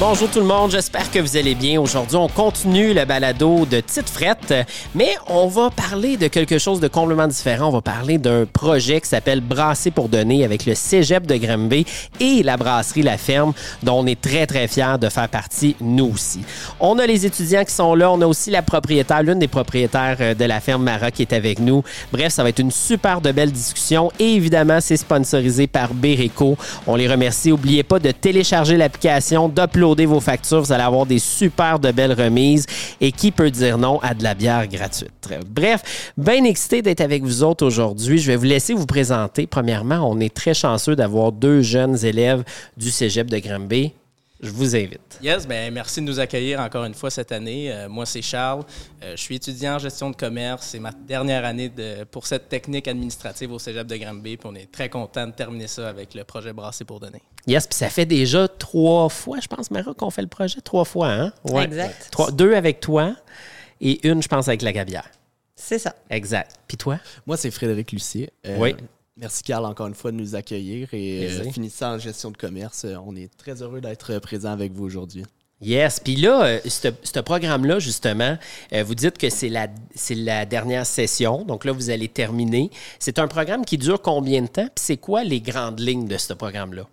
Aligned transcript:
Bonjour 0.00 0.30
tout 0.30 0.38
le 0.38 0.44
monde, 0.44 0.70
j'espère 0.70 1.10
que 1.10 1.18
vous 1.18 1.36
allez 1.36 1.56
bien. 1.56 1.80
Aujourd'hui, 1.80 2.16
on 2.16 2.28
continue 2.28 2.94
le 2.94 3.04
balado 3.04 3.66
de 3.66 3.80
Tite 3.80 4.08
Frette, 4.08 4.54
mais 4.94 5.16
on 5.26 5.48
va 5.48 5.70
parler 5.70 6.16
de 6.16 6.28
quelque 6.28 6.58
chose 6.58 6.78
de 6.78 6.86
complètement 6.86 7.26
différent. 7.26 7.66
On 7.66 7.72
va 7.72 7.80
parler 7.80 8.16
d'un 8.16 8.46
projet 8.46 9.00
qui 9.00 9.08
s'appelle 9.08 9.40
Brasser 9.40 9.90
pour 9.90 10.08
donner 10.08 10.44
avec 10.44 10.66
le 10.66 10.76
Cégep 10.76 11.26
de 11.26 11.34
Granby 11.34 11.84
et 12.20 12.44
la 12.44 12.56
brasserie 12.56 13.02
La 13.02 13.18
Ferme, 13.18 13.52
dont 13.82 13.98
on 13.98 14.06
est 14.06 14.20
très 14.20 14.46
très 14.46 14.68
fiers 14.68 14.98
de 15.00 15.08
faire 15.08 15.28
partie 15.28 15.74
nous 15.80 16.12
aussi. 16.14 16.42
On 16.78 17.00
a 17.00 17.04
les 17.04 17.26
étudiants 17.26 17.64
qui 17.64 17.74
sont 17.74 17.96
là, 17.96 18.08
on 18.12 18.20
a 18.20 18.26
aussi 18.26 18.52
la 18.52 18.62
propriétaire, 18.62 19.24
l'une 19.24 19.40
des 19.40 19.48
propriétaires 19.48 20.18
euh, 20.20 20.34
de 20.34 20.44
la 20.44 20.60
ferme 20.60 20.84
Mara 20.84 21.10
qui 21.10 21.22
est 21.22 21.32
avec 21.32 21.58
nous. 21.58 21.82
Bref, 22.12 22.32
ça 22.32 22.44
va 22.44 22.50
être 22.50 22.60
une 22.60 22.70
super 22.70 23.20
de 23.20 23.32
belle 23.32 23.50
discussion 23.50 24.12
et 24.20 24.34
évidemment, 24.34 24.78
c'est 24.80 24.96
sponsorisé 24.96 25.66
par 25.66 25.92
Bereco. 25.92 26.56
On 26.86 26.94
les 26.94 27.08
remercie. 27.08 27.48
N'oubliez 27.48 27.82
pas 27.82 27.98
de 27.98 28.12
télécharger 28.12 28.76
l'application, 28.76 29.48
d'uploader 29.48 29.87
vos 29.94 30.20
factures, 30.20 30.60
vous 30.60 30.72
allez 30.72 30.82
avoir 30.82 31.06
des 31.06 31.18
super 31.18 31.78
de 31.78 31.90
belles 31.90 32.12
remises. 32.12 32.66
Et 33.00 33.12
qui 33.12 33.30
peut 33.30 33.50
dire 33.50 33.78
non 33.78 34.00
à 34.00 34.14
de 34.14 34.22
la 34.22 34.34
bière 34.34 34.66
gratuite? 34.66 35.10
Bref, 35.48 36.12
bien 36.16 36.44
excité 36.44 36.82
d'être 36.82 37.00
avec 37.00 37.22
vous 37.22 37.42
autres 37.42 37.66
aujourd'hui. 37.66 38.18
Je 38.18 38.30
vais 38.30 38.36
vous 38.36 38.44
laisser 38.44 38.74
vous 38.74 38.86
présenter. 38.86 39.46
Premièrement, 39.46 40.08
on 40.10 40.20
est 40.20 40.34
très 40.34 40.54
chanceux 40.54 40.96
d'avoir 40.96 41.32
deux 41.32 41.62
jeunes 41.62 42.04
élèves 42.04 42.44
du 42.76 42.90
Cégep 42.90 43.28
de 43.30 43.38
Granby. 43.38 43.92
Je 44.40 44.50
vous 44.50 44.76
invite. 44.76 45.18
Yes, 45.20 45.48
ben 45.48 45.74
merci 45.74 46.00
de 46.00 46.06
nous 46.06 46.20
accueillir 46.20 46.60
encore 46.60 46.84
une 46.84 46.94
fois 46.94 47.10
cette 47.10 47.32
année. 47.32 47.72
Euh, 47.72 47.88
moi, 47.88 48.06
c'est 48.06 48.22
Charles. 48.22 48.62
Euh, 49.02 49.16
je 49.16 49.20
suis 49.20 49.34
étudiant 49.34 49.74
en 49.74 49.78
gestion 49.80 50.10
de 50.10 50.16
commerce. 50.16 50.68
C'est 50.68 50.78
ma 50.78 50.92
dernière 50.92 51.44
année 51.44 51.68
de, 51.68 52.04
pour 52.04 52.24
cette 52.26 52.48
technique 52.48 52.86
administrative 52.86 53.50
au 53.50 53.58
Cégep 53.58 53.86
de 53.86 53.96
Granby. 53.96 54.36
Puis 54.36 54.48
on 54.48 54.54
est 54.54 54.70
très 54.70 54.88
content 54.88 55.26
de 55.26 55.32
terminer 55.32 55.66
ça 55.66 55.88
avec 55.88 56.14
le 56.14 56.22
projet 56.22 56.52
Brasser 56.52 56.84
pour 56.84 57.00
donner. 57.00 57.20
Yes, 57.48 57.66
puis 57.66 57.76
ça 57.76 57.88
fait 57.88 58.06
déjà 58.06 58.46
trois 58.46 59.08
fois, 59.08 59.38
je 59.40 59.48
pense, 59.48 59.72
Mara, 59.72 59.92
qu'on 59.92 60.10
fait 60.10 60.22
le 60.22 60.28
projet. 60.28 60.60
Trois 60.60 60.84
fois, 60.84 61.08
hein? 61.08 61.32
Ouais. 61.44 61.64
Exact. 61.64 62.08
Trois, 62.12 62.30
deux 62.30 62.54
avec 62.54 62.78
toi 62.78 63.16
et 63.80 64.06
une, 64.06 64.22
je 64.22 64.28
pense, 64.28 64.46
avec 64.46 64.62
la 64.62 64.72
Gabière. 64.72 65.08
C'est 65.56 65.80
ça. 65.80 65.96
Exact. 66.10 66.54
Puis 66.68 66.76
toi? 66.76 67.00
Moi, 67.26 67.36
c'est 67.36 67.50
Frédéric 67.50 67.90
Lucier. 67.90 68.30
Euh, 68.46 68.56
oui. 68.58 68.76
Merci, 69.18 69.42
Carl, 69.42 69.64
encore 69.64 69.88
une 69.88 69.94
fois, 69.94 70.12
de 70.12 70.16
nous 70.16 70.36
accueillir. 70.36 70.88
Et 70.92 71.26
euh, 71.26 71.50
finissant 71.50 71.94
en 71.94 71.98
gestion 71.98 72.30
de 72.30 72.36
commerce, 72.36 72.84
euh, 72.84 72.94
on 73.04 73.16
est 73.16 73.28
très 73.36 73.62
heureux 73.62 73.80
d'être 73.80 74.20
présent 74.20 74.50
avec 74.50 74.72
vous 74.72 74.84
aujourd'hui. 74.84 75.24
Yes. 75.60 75.98
Puis 75.98 76.14
là, 76.14 76.44
euh, 76.44 76.60
ce 76.64 77.18
programme-là, 77.18 77.80
justement, 77.80 78.38
vous 78.72 78.94
dites 78.94 79.18
que 79.18 79.28
c'est 79.28 79.48
la, 79.48 79.66
la 80.10 80.46
dernière 80.46 80.86
session. 80.86 81.44
Donc 81.44 81.64
là, 81.64 81.72
vous 81.72 81.90
allez 81.90 82.06
terminer. 82.06 82.70
C'est 83.00 83.18
un 83.18 83.26
programme 83.26 83.64
qui 83.64 83.76
dure 83.76 84.00
combien 84.00 84.42
de 84.42 84.46
temps? 84.46 84.68
Puis 84.68 84.84
c'est 84.84 84.96
quoi 84.98 85.24
les 85.24 85.40
grandes 85.40 85.80
lignes 85.80 86.06
de 86.06 86.16
ce 86.16 86.32
programme-là? 86.32 86.86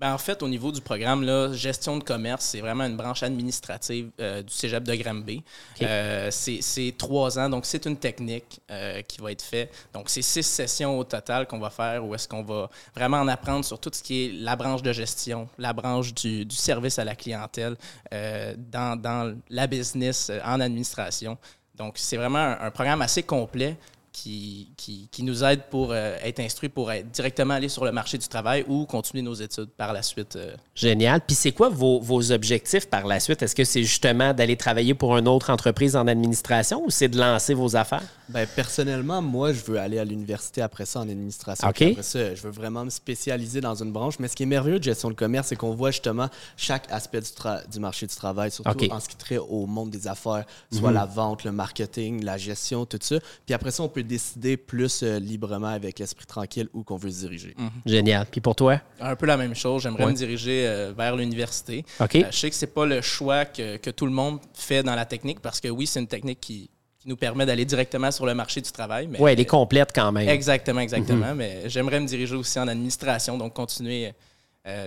Ben, 0.00 0.14
en 0.14 0.18
fait, 0.18 0.42
au 0.42 0.48
niveau 0.48 0.72
du 0.72 0.80
programme, 0.80 1.24
là, 1.24 1.52
gestion 1.52 1.98
de 1.98 2.02
commerce, 2.02 2.46
c'est 2.46 2.62
vraiment 2.62 2.84
une 2.84 2.96
branche 2.96 3.22
administrative 3.22 4.08
euh, 4.18 4.42
du 4.42 4.50
cégep 4.50 4.82
de 4.82 4.94
Granby. 4.94 5.44
Euh, 5.82 6.30
c'est 6.30 6.94
trois 6.96 7.38
ans, 7.38 7.50
donc 7.50 7.66
c'est 7.66 7.84
une 7.84 7.98
technique 7.98 8.62
euh, 8.70 9.02
qui 9.02 9.20
va 9.20 9.30
être 9.30 9.42
faite. 9.42 9.70
Donc, 9.92 10.08
c'est 10.08 10.22
six 10.22 10.42
sessions 10.42 10.98
au 10.98 11.04
total 11.04 11.46
qu'on 11.46 11.58
va 11.58 11.68
faire 11.68 12.02
où 12.02 12.14
est-ce 12.14 12.26
qu'on 12.26 12.42
va 12.42 12.70
vraiment 12.96 13.18
en 13.18 13.28
apprendre 13.28 13.62
sur 13.62 13.78
tout 13.78 13.90
ce 13.92 14.02
qui 14.02 14.24
est 14.24 14.32
la 14.32 14.56
branche 14.56 14.80
de 14.80 14.90
gestion, 14.94 15.46
la 15.58 15.74
branche 15.74 16.14
du, 16.14 16.46
du 16.46 16.56
service 16.56 16.98
à 16.98 17.04
la 17.04 17.14
clientèle, 17.14 17.76
dans, 18.10 18.98
dans, 18.98 19.36
la 19.50 19.66
business, 19.66 20.32
en 20.46 20.60
administration. 20.60 21.36
Donc, 21.74 21.98
c'est 21.98 22.16
vraiment 22.16 22.56
un 22.58 22.70
programme 22.70 23.02
assez 23.02 23.22
complet 23.22 23.76
qui, 24.12 24.72
qui, 24.76 25.22
nous 25.22 25.44
aide 25.44 25.62
pour 25.70 25.92
euh, 25.92 26.16
être 26.22 26.40
instruit 26.40 26.68
pour 26.68 26.90
être 26.90 27.10
directement 27.10 27.54
aller 27.54 27.68
sur 27.68 27.84
le 27.84 27.92
marché 27.92 28.18
du 28.18 28.26
travail 28.26 28.64
ou 28.68 28.86
continuer 28.86 29.22
nos 29.22 29.34
études 29.34 29.68
par 29.76 29.92
la 29.92 30.02
suite. 30.02 30.36
Euh. 30.36 30.54
Génial. 30.74 31.20
Puis 31.20 31.36
c'est 31.36 31.52
quoi 31.52 31.68
vos, 31.68 32.00
vos, 32.00 32.32
objectifs 32.32 32.86
par 32.88 33.06
la 33.06 33.20
suite? 33.20 33.42
Est-ce 33.42 33.54
que 33.54 33.64
c'est 33.64 33.82
justement 33.82 34.32
d'aller 34.32 34.56
travailler 34.56 34.94
pour 34.94 35.16
une 35.16 35.28
autre 35.28 35.50
entreprise 35.50 35.96
en 35.96 36.06
administration 36.06 36.82
ou 36.84 36.90
c'est 36.90 37.08
de 37.08 37.18
lancer 37.18 37.54
vos 37.54 37.76
affaires? 37.76 38.02
Bien, 38.28 38.46
personnellement, 38.46 39.22
moi, 39.22 39.52
je 39.52 39.62
veux 39.62 39.78
aller 39.78 39.98
à 39.98 40.04
l'université 40.04 40.62
après 40.62 40.86
ça 40.86 41.00
en 41.00 41.08
administration. 41.08 41.66
Après 41.66 42.02
ça, 42.02 42.34
je 42.34 42.42
veux 42.42 42.50
vraiment 42.50 42.84
me 42.84 42.90
spécialiser 42.90 43.60
dans 43.60 43.74
une 43.74 43.92
branche. 43.92 44.18
Mais 44.18 44.28
ce 44.28 44.36
qui 44.36 44.44
est 44.44 44.46
merveilleux 44.46 44.78
de 44.78 44.84
gestion 44.84 45.08
de 45.08 45.14
commerce, 45.14 45.48
c'est 45.48 45.56
qu'on 45.56 45.74
voit 45.74 45.90
justement 45.90 46.28
chaque 46.56 46.90
aspect 46.90 47.20
du, 47.20 47.28
du 47.70 47.80
marché 47.80 48.06
du 48.06 48.14
travail, 48.14 48.50
surtout 48.50 48.90
en 48.90 49.00
ce 49.00 49.08
qui 49.08 49.16
trait 49.16 49.38
au 49.38 49.66
monde 49.66 49.90
des 49.90 50.08
affaires, 50.08 50.44
soit 50.72 50.90
mhm. 50.90 50.94
la 50.94 51.06
vente, 51.06 51.44
le 51.44 51.52
marketing, 51.52 52.24
la 52.24 52.38
gestion, 52.38 52.86
tout 52.86 52.98
ça. 53.00 53.16
Puis 53.46 53.54
après 53.54 53.70
ça, 53.70 53.82
on 53.82 53.88
peut 53.88 53.99
décider 54.02 54.56
plus 54.56 55.02
euh, 55.02 55.18
librement 55.18 55.68
avec 55.68 55.98
l'esprit 55.98 56.26
tranquille 56.26 56.68
où 56.72 56.82
qu'on 56.82 56.96
veut 56.96 57.10
se 57.10 57.20
diriger. 57.20 57.54
Mhm. 57.58 57.70
Génial. 57.86 58.26
Puis 58.30 58.40
pour 58.40 58.54
toi? 58.54 58.80
Un 59.00 59.16
peu 59.16 59.26
la 59.26 59.36
même 59.36 59.54
chose. 59.54 59.82
J'aimerais 59.82 60.06
me 60.06 60.12
diriger 60.12 60.66
euh, 60.66 60.92
vers 60.96 61.16
l'université. 61.16 61.84
OK. 62.00 62.16
Euh, 62.16 62.24
je 62.30 62.36
sais 62.36 62.50
que 62.50 62.56
c'est 62.56 62.74
pas 62.74 62.86
le 62.86 63.00
choix 63.00 63.44
que, 63.44 63.76
que, 63.76 63.90
tout 63.90 64.06
le 64.06 64.12
monde 64.12 64.40
fait 64.54 64.82
dans 64.82 64.94
la 64.94 65.04
technique 65.04 65.40
parce 65.40 65.60
que 65.60 65.68
oui, 65.68 65.86
c'est 65.86 66.00
une 66.00 66.06
technique 66.06 66.40
qui, 66.40 66.70
qui 66.98 67.08
nous 67.08 67.16
permet 67.16 67.46
d'aller 67.46 67.64
directement 67.64 68.10
sur 68.10 68.26
le 68.26 68.34
marché 68.34 68.60
du 68.60 68.70
travail. 68.70 69.08
Oui, 69.18 69.32
elle 69.32 69.40
est 69.40 69.44
complète 69.44 69.90
quand 69.94 70.12
même. 70.12 70.28
Exactement, 70.28 70.80
exactement. 70.80 71.30
Mhm. 71.30 71.36
Mais 71.36 71.62
j'aimerais 71.66 72.00
me 72.00 72.06
diriger 72.06 72.36
aussi 72.36 72.58
en 72.58 72.68
administration, 72.68 73.38
donc 73.38 73.54
continuer 73.54 74.12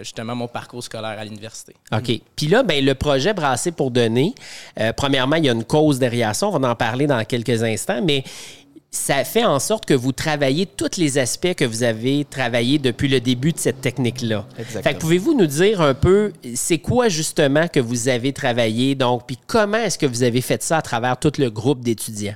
justement 0.01 0.33
mon 0.33 0.47
parcours 0.47 0.81
scolaire 0.81 1.19
à 1.19 1.25
l'université. 1.25 1.73
OK. 1.91 2.21
Puis 2.37 2.47
là, 2.47 2.63
ben, 2.63 2.85
le 2.85 2.95
projet 2.95 3.33
Brasser 3.33 3.73
pour 3.73 3.91
donner, 3.91 4.33
premièrement, 4.95 5.35
il 5.35 5.45
y 5.45 5.49
a 5.49 5.51
une 5.51 5.65
cause 5.65 5.99
derrière 5.99 6.33
ça. 6.33 6.47
On 6.47 6.57
va 6.57 6.69
en 6.69 6.75
parler 6.75 7.05
dans 7.05 7.21
quelques 7.25 7.63
instants, 7.63 8.01
mais 8.01 8.23
ça 8.93 9.23
fait 9.23 9.43
en 9.43 9.59
sorte 9.59 9.85
que 9.85 9.93
vous 9.93 10.11
travaillez 10.11 10.67
tous 10.67 10.97
les 10.97 11.17
aspects 11.17 11.55
que 11.55 11.65
vous 11.65 11.83
avez 11.83 12.25
travaillé 12.25 12.77
depuis 12.77 13.07
le 13.07 13.19
début 13.19 13.51
de 13.51 13.57
cette 13.57 13.81
technique-là. 13.81 14.45
Fait 14.55 14.97
pouvez-vous 14.97 15.33
nous 15.33 15.47
dire 15.47 15.81
un 15.81 15.95
peu, 15.95 16.31
c'est 16.53 16.77
quoi 16.77 17.09
justement 17.09 17.67
que 17.67 17.79
vous 17.79 18.07
avez 18.07 18.33
travaillé, 18.33 18.93
donc, 18.93 19.25
puis 19.25 19.37
comment 19.47 19.77
est-ce 19.77 19.97
que 19.97 20.05
vous 20.05 20.21
avez 20.21 20.41
fait 20.41 20.61
ça 20.61 20.77
à 20.77 20.81
travers 20.83 21.17
tout 21.17 21.31
le 21.39 21.49
groupe 21.49 21.81
d'étudiants? 21.81 22.35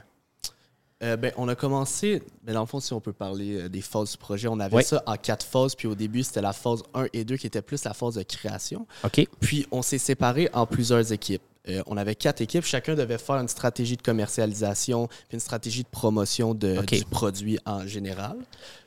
Euh, 1.03 1.15
ben, 1.15 1.31
on 1.37 1.47
a 1.47 1.53
commencé, 1.53 2.23
mais 2.43 2.53
dans 2.53 2.61
le 2.61 2.65
fond, 2.65 2.79
si 2.79 2.91
on 2.91 2.99
peut 2.99 3.13
parler 3.13 3.61
euh, 3.61 3.69
des 3.69 3.81
phases 3.81 4.13
du 4.13 4.17
projet, 4.17 4.47
on 4.47 4.59
avait 4.59 4.81
ça 4.81 5.03
en 5.05 5.15
quatre 5.15 5.45
phases. 5.45 5.75
Puis 5.75 5.87
au 5.87 5.93
début, 5.93 6.23
c'était 6.23 6.41
la 6.41 6.53
phase 6.53 6.81
1 6.95 7.05
et 7.13 7.23
2 7.23 7.37
qui 7.37 7.45
était 7.45 7.61
plus 7.61 7.83
la 7.83 7.93
phase 7.93 8.15
de 8.15 8.23
création. 8.23 8.87
OK. 9.03 9.27
Puis 9.39 9.67
on 9.69 9.83
s'est 9.83 9.99
séparés 9.99 10.49
en 10.53 10.65
plusieurs 10.65 11.13
équipes. 11.13 11.43
Euh, 11.69 11.81
on 11.87 11.97
avait 11.97 12.15
quatre 12.15 12.41
équipes. 12.41 12.65
Chacun 12.65 12.95
devait 12.95 13.17
faire 13.17 13.35
une 13.35 13.47
stratégie 13.47 13.97
de 13.97 14.01
commercialisation 14.01 15.07
puis 15.07 15.35
une 15.35 15.39
stratégie 15.39 15.83
de 15.83 15.89
promotion 15.89 16.53
de, 16.53 16.81
du 16.85 17.05
produit 17.05 17.59
en 17.65 17.85
général. 17.85 18.37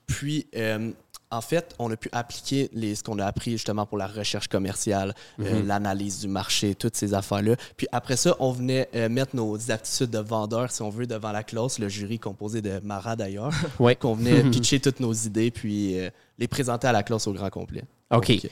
Puis, 0.06 0.46
euh, 0.56 0.90
en 1.30 1.40
fait, 1.40 1.76
on 1.78 1.90
a 1.92 1.96
pu 1.96 2.08
appliquer 2.10 2.68
les, 2.72 2.96
ce 2.96 3.04
qu'on 3.04 3.20
a 3.20 3.24
appris 3.24 3.52
justement 3.52 3.86
pour 3.86 3.96
la 3.96 4.08
recherche 4.08 4.48
commerciale, 4.48 5.14
euh, 5.38 5.60
mhm. 5.60 5.66
l'analyse 5.68 6.20
du 6.20 6.26
marché, 6.26 6.74
toutes 6.74 6.96
ces 6.96 7.14
affaires-là. 7.14 7.54
Puis 7.76 7.86
après 7.92 8.16
ça, 8.16 8.34
on 8.40 8.50
venait 8.50 8.88
mettre 9.08 9.36
nos 9.36 9.70
aptitudes 9.70 10.10
de 10.10 10.18
vendeur, 10.18 10.72
si 10.72 10.82
on 10.82 10.90
veut, 10.90 11.06
devant 11.06 11.30
la 11.30 11.44
classe, 11.44 11.78
le 11.78 11.88
jury 11.88 12.18
composé 12.18 12.62
de 12.62 12.80
Mara 12.82 13.14
d'ailleurs, 13.14 13.52
qu'on 14.00 14.14
venait 14.14 14.42
pitcher 14.50 14.80
toutes 14.80 14.98
nos 14.98 15.12
idées, 15.12 15.52
puis 15.52 15.96
les 16.38 16.48
présenter 16.48 16.88
à 16.88 16.92
la 16.92 17.04
classe 17.04 17.28
au 17.28 17.32
grand 17.32 17.50
complet. 17.50 17.84
OK. 18.10 18.48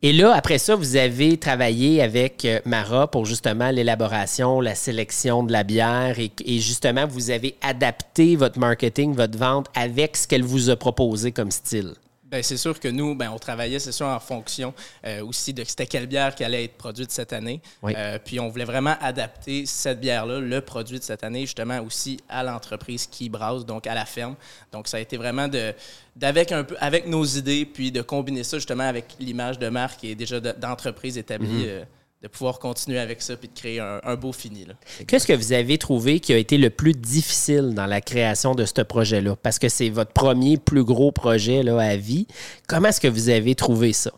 Et 0.00 0.12
là, 0.12 0.32
après 0.32 0.58
ça, 0.58 0.76
vous 0.76 0.94
avez 0.94 1.36
travaillé 1.38 2.00
avec 2.00 2.44
euh, 2.44 2.60
Mara 2.64 3.10
pour 3.10 3.26
justement 3.26 3.70
l'élaboration, 3.70 4.60
la 4.60 4.76
sélection 4.76 5.42
de 5.42 5.50
la 5.50 5.64
bière 5.64 6.20
et, 6.20 6.58
justement, 6.60 7.04
vous 7.04 7.30
avez 7.30 7.56
adapté 7.62 8.36
votre 8.36 8.60
marketing, 8.60 9.14
votre 9.14 9.36
vente 9.36 9.66
avec 9.74 10.16
ce 10.16 10.28
qu'elle 10.28 10.44
vous 10.44 10.70
a 10.70 10.76
proposé 10.76 11.32
comme 11.32 11.50
style. 11.50 11.94
Bien, 12.30 12.42
c'est 12.42 12.58
sûr 12.58 12.78
que 12.78 12.88
nous, 12.88 13.14
ben, 13.14 13.30
on 13.30 13.38
travaillait, 13.38 13.78
c'est 13.78 13.92
sûr, 13.92 14.06
en 14.06 14.20
fonction 14.20 14.74
euh, 15.06 15.24
aussi 15.24 15.54
de 15.54 15.64
c'était 15.64 15.86
quelle 15.86 16.06
bière 16.06 16.34
qui 16.34 16.44
allait 16.44 16.64
être 16.64 16.76
produite 16.76 17.10
cette 17.10 17.32
année. 17.32 17.62
Euh, 17.84 18.18
puis 18.22 18.38
on 18.38 18.48
voulait 18.48 18.66
vraiment 18.66 18.96
adapter 19.00 19.64
cette 19.64 19.98
bière-là, 19.98 20.38
le 20.38 20.60
produit 20.60 20.98
de 20.98 21.04
cette 21.04 21.24
année, 21.24 21.42
justement 21.42 21.80
aussi 21.80 22.20
à 22.28 22.42
l'entreprise 22.42 23.06
qui 23.06 23.30
brasse, 23.30 23.64
donc 23.64 23.86
à 23.86 23.94
la 23.94 24.04
ferme. 24.04 24.34
Donc 24.72 24.88
ça 24.88 24.98
a 24.98 25.00
été 25.00 25.16
vraiment 25.16 25.48
de 25.48 25.72
d'avec 26.16 26.52
un 26.52 26.64
peu 26.64 26.76
avec 26.80 27.06
nos 27.06 27.24
idées, 27.24 27.64
puis 27.64 27.92
de 27.92 28.02
combiner 28.02 28.44
ça 28.44 28.58
justement 28.58 28.84
avec 28.84 29.14
l'image 29.20 29.58
de 29.58 29.68
marque 29.68 30.04
et 30.04 30.14
déjà 30.14 30.38
d'entreprise 30.40 31.16
établie. 31.16 31.64
Mm-hmm. 31.64 31.68
Euh, 31.68 31.84
de 32.22 32.26
pouvoir 32.28 32.58
continuer 32.58 32.98
avec 32.98 33.22
ça 33.22 33.36
puis 33.36 33.48
de 33.48 33.54
créer 33.54 33.78
un, 33.80 34.16
beau 34.16 34.32
fini. 34.32 34.66
Qu'est-ce 35.06 35.26
que 35.26 35.32
vous 35.32 35.52
avez 35.52 35.78
trouvé 35.78 36.18
qui 36.18 36.32
a 36.32 36.36
été 36.36 36.58
le 36.58 36.70
plus 36.70 36.92
difficile 36.92 37.74
dans 37.74 37.86
la 37.86 38.00
création 38.00 38.54
de 38.54 38.64
ce 38.64 38.82
projet-là? 38.82 39.36
Parce 39.36 39.58
que 39.58 39.68
c'est 39.68 39.88
votre 39.88 40.12
premier 40.12 40.56
plus 40.56 40.82
gros 40.82 41.12
projet 41.12 41.62
là, 41.62 41.78
à 41.78 41.96
vie. 41.96 42.26
Comment 42.66 42.88
est-ce 42.88 43.00
que 43.00 43.08
vous 43.08 43.28
avez 43.28 43.54
trouvé 43.54 43.92
ça? 43.92 44.10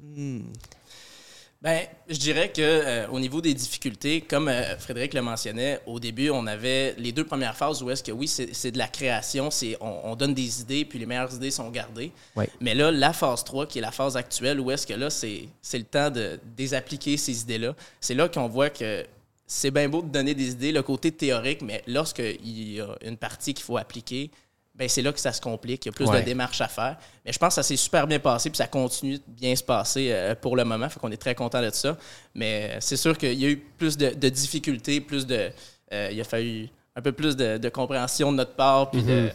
Hmm. 0.00 0.40
Ben, 1.60 1.88
je 2.08 2.18
dirais 2.18 2.52
que 2.52 2.62
euh, 2.62 3.08
au 3.08 3.18
niveau 3.18 3.40
des 3.40 3.52
difficultés, 3.52 4.20
comme 4.20 4.46
euh, 4.46 4.78
Frédéric 4.78 5.12
le 5.12 5.22
mentionnait, 5.22 5.80
au 5.86 5.98
début, 5.98 6.30
on 6.30 6.46
avait 6.46 6.94
les 6.98 7.10
deux 7.10 7.24
premières 7.24 7.56
phases 7.56 7.82
où 7.82 7.90
est-ce 7.90 8.04
que 8.04 8.12
oui, 8.12 8.28
c'est 8.28 8.70
de 8.70 8.78
la 8.78 8.86
création, 8.86 9.50
c'est 9.50 9.76
on, 9.80 10.14
donne 10.14 10.34
des 10.34 10.60
idées, 10.60 10.84
puis 10.84 11.00
les 11.00 11.06
meilleures 11.06 11.34
idées 11.34 11.50
sont 11.50 11.68
gardées. 11.70 12.12
Mais 12.60 12.76
là, 12.76 12.92
la 12.92 13.12
phase 13.12 13.42
3, 13.42 13.66
qui 13.66 13.78
est 13.78 13.82
la 13.82 13.90
phase 13.90 14.16
actuelle, 14.16 14.60
où 14.60 14.70
est-ce 14.70 14.86
que 14.86 14.94
là, 14.94 15.10
c'est 15.10 15.48
le 15.72 15.82
temps 15.82 16.10
de 16.10 16.38
désappliquer 16.56 17.16
ces 17.16 17.42
idées-là. 17.42 17.74
C'est 18.00 18.14
là, 18.14 18.28
qu'on 18.28 18.46
voit 18.46 18.70
que 18.70 19.04
c'est 19.44 19.72
bien 19.72 19.88
beau 19.88 20.02
de 20.02 20.08
donner 20.10 20.34
des 20.34 20.50
idées, 20.52 20.70
le 20.70 20.82
côté 20.82 21.10
théorique, 21.10 21.62
mais 21.62 21.82
lorsqu'il 21.88 22.74
y 22.74 22.80
a 22.80 22.96
une 23.02 23.16
partie 23.16 23.52
qu'il 23.52 23.64
faut 23.64 23.78
appliquer, 23.78 24.30
ben 24.78 24.88
c'est 24.88 25.02
là 25.02 25.12
que 25.12 25.18
ça 25.18 25.32
se 25.32 25.40
complique. 25.40 25.84
Il 25.84 25.88
y 25.88 25.90
a 25.90 25.92
plus 25.92 26.08
de 26.08 26.24
démarches 26.24 26.60
à 26.60 26.68
faire. 26.68 26.96
Mais 27.26 27.32
je 27.32 27.38
pense 27.38 27.48
que 27.48 27.54
ça 27.56 27.62
s'est 27.64 27.76
super 27.76 28.06
bien 28.06 28.20
passé, 28.20 28.48
puis 28.48 28.56
ça 28.56 28.68
continue 28.68 29.18
de 29.18 29.22
bien 29.26 29.56
se 29.56 29.64
passer 29.64 30.10
euh, 30.12 30.36
pour 30.36 30.56
le 30.56 30.64
moment. 30.64 30.88
Fait 30.88 31.00
qu'on 31.00 31.10
est 31.10 31.16
très 31.16 31.34
content 31.34 31.60
de 31.60 31.70
ça. 31.70 31.96
Mais 32.34 32.76
c'est 32.80 32.96
sûr 32.96 33.18
qu'il 33.18 33.34
y 33.34 33.44
a 33.44 33.48
eu 33.48 33.56
plus 33.56 33.98
de, 33.98 34.28
difficultés, 34.28 35.00
plus 35.00 35.26
de. 35.26 35.50
Euh, 35.92 36.10
il 36.12 36.20
a 36.20 36.24
fallu 36.24 36.68
un 36.94 37.02
peu 37.02 37.10
plus 37.10 37.36
de, 37.36 37.68
compréhension 37.68 38.30
de 38.30 38.36
notre 38.36 38.54
part, 38.54 38.90
puis 38.90 39.02
de, 39.02 39.30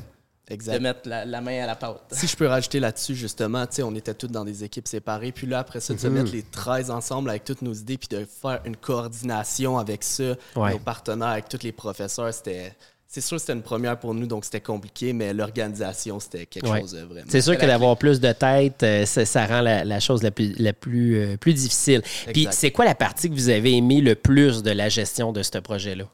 mhm. 0.50 0.82
mettre 0.82 1.10
la, 1.10 1.42
main 1.42 1.64
à 1.64 1.68
la 1.68 1.76
pâte. 1.76 2.02
Si 2.12 2.28
je 2.28 2.38
peux 2.38 2.48
rajouter 2.48 2.80
là-dessus, 2.80 3.16
justement, 3.16 3.66
on 3.80 3.96
était 3.96 4.14
tous 4.14 4.28
dans 4.28 4.46
des 4.46 4.64
équipes 4.64 4.88
séparées. 4.88 5.34
Puis 5.34 5.48
là, 5.48 5.60
après 5.60 5.82
ça, 5.82 5.94
de 5.94 6.00
se 6.00 6.08
mettre 6.08 6.32
les 6.32 6.44
13 6.44 6.90
ensemble 6.90 7.30
avec 7.30 7.44
toutes 7.44 7.62
nos 7.62 7.74
idées, 7.74 7.98
puis 7.98 8.08
de 8.10 8.26
faire 8.26 8.62
une 8.64 8.78
coordination 8.78 9.78
avec 9.78 10.04
ça, 10.04 10.36
nos 10.56 10.80
partenaires, 10.80 11.30
avec 11.30 11.50
tous 11.50 11.64
les 11.64 11.74
professeurs, 11.74 12.34
c'était 12.34 12.74
c'est 13.14 13.22
sûr 13.22 13.38
que 13.38 13.42
c'était 13.42 13.54
une 13.54 13.62
première 13.62 14.00
pour 14.00 14.16
nous, 14.16 14.26
donc 14.26 14.44
c'était 14.44 14.60
compliqué, 14.60 15.14
mais 15.14 15.36
l'organisation, 15.36 16.20
c'était 16.20 16.48
quelque 16.48 16.66
chose 16.66 16.94
de 16.94 17.02
vraiment. 17.02 17.28
C'est 17.30 17.42
sûr 17.42 17.56
que 17.56 17.66
d'avoir 17.68 17.96
plus 17.96 18.20
de 18.20 18.32
tête, 18.32 18.82
euh, 18.82 19.06
ça, 19.06 19.46
rend 19.46 19.62
la, 19.62 20.00
chose 20.00 20.24
la 20.24 20.32
plus, 20.32 20.56
la 20.58 20.74
plus, 20.74 21.18
euh, 21.18 21.38
plus 21.38 21.54
difficile. 21.54 22.02
Puis 22.34 22.48
c'est 22.50 22.72
quoi 22.72 22.86
la 22.86 22.96
partie 22.96 23.30
que 23.30 23.36
vous 23.36 23.50
avez 23.50 23.74
aimé 23.78 24.02
le 24.02 24.16
plus 24.16 24.64
de 24.64 24.72
la 24.72 24.90
gestion 24.90 25.32
de 25.32 25.44
ce 25.44 25.60
projet-là? 25.60 26.06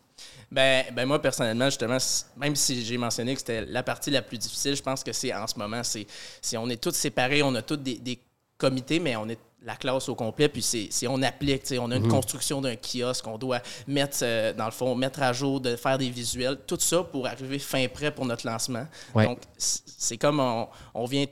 Ben, 0.52 0.84
ben 0.94 1.06
moi, 1.06 1.22
personnellement, 1.22 1.68
justement, 1.68 2.00
même 2.36 2.58
si 2.58 2.84
j'ai 2.84 2.98
mentionné 2.98 3.34
que 3.34 3.40
c'était 3.40 3.66
la 3.66 3.82
partie 3.82 4.12
la 4.12 4.22
plus 4.22 4.38
difficile, 4.38 4.76
je 4.76 4.84
pense 4.84 5.02
que 5.02 5.14
c'est 5.14 5.34
en 5.34 5.48
ce 5.48 5.58
moment, 5.58 5.86
c'est 5.86 6.06
si 6.42 6.58
on 6.58 6.68
est 6.68 6.84
tous 6.84 6.96
séparés, 6.96 7.42
on 7.44 7.56
a 7.56 7.62
tous 7.62 7.78
des, 7.78 7.96
des 7.96 8.20
comités, 8.58 9.00
mais 9.00 9.16
on 9.16 9.30
est 9.30 9.40
la 9.64 9.76
classe 9.76 10.08
au 10.10 10.16
complet, 10.16 10.48
puis 10.50 10.62
c'est 10.62 11.08
on 11.08 11.22
applique, 11.22 11.64
on 11.80 11.92
a 11.92 11.98
une 11.98 12.04
mhm. 12.04 12.12
construction 12.12 12.62
d'un 12.62 12.76
kiosque, 12.76 13.28
on 13.28 13.38
doit 13.38 13.62
mettre, 13.88 14.20
euh, 14.24 14.54
dans 14.54 14.66
le 14.66 14.72
fond, 14.72 14.96
mettre 14.96 15.22
à 15.22 15.34
jour, 15.34 15.60
de 15.60 15.76
faire 15.76 15.98
des 15.98 16.10
visuels, 16.10 16.58
tout 16.66 16.80
ça 16.80 17.04
pour 17.04 17.28
arriver 17.28 17.60
fin 17.60 17.88
prêt 17.88 18.12
pour 18.12 18.26
notre 18.26 18.48
lancement. 18.48 18.86
Donc, 19.16 19.40
c'est 19.58 20.18
comme 20.18 20.40
on, 20.40 20.68
on, 20.94 21.06
vient 21.06 21.26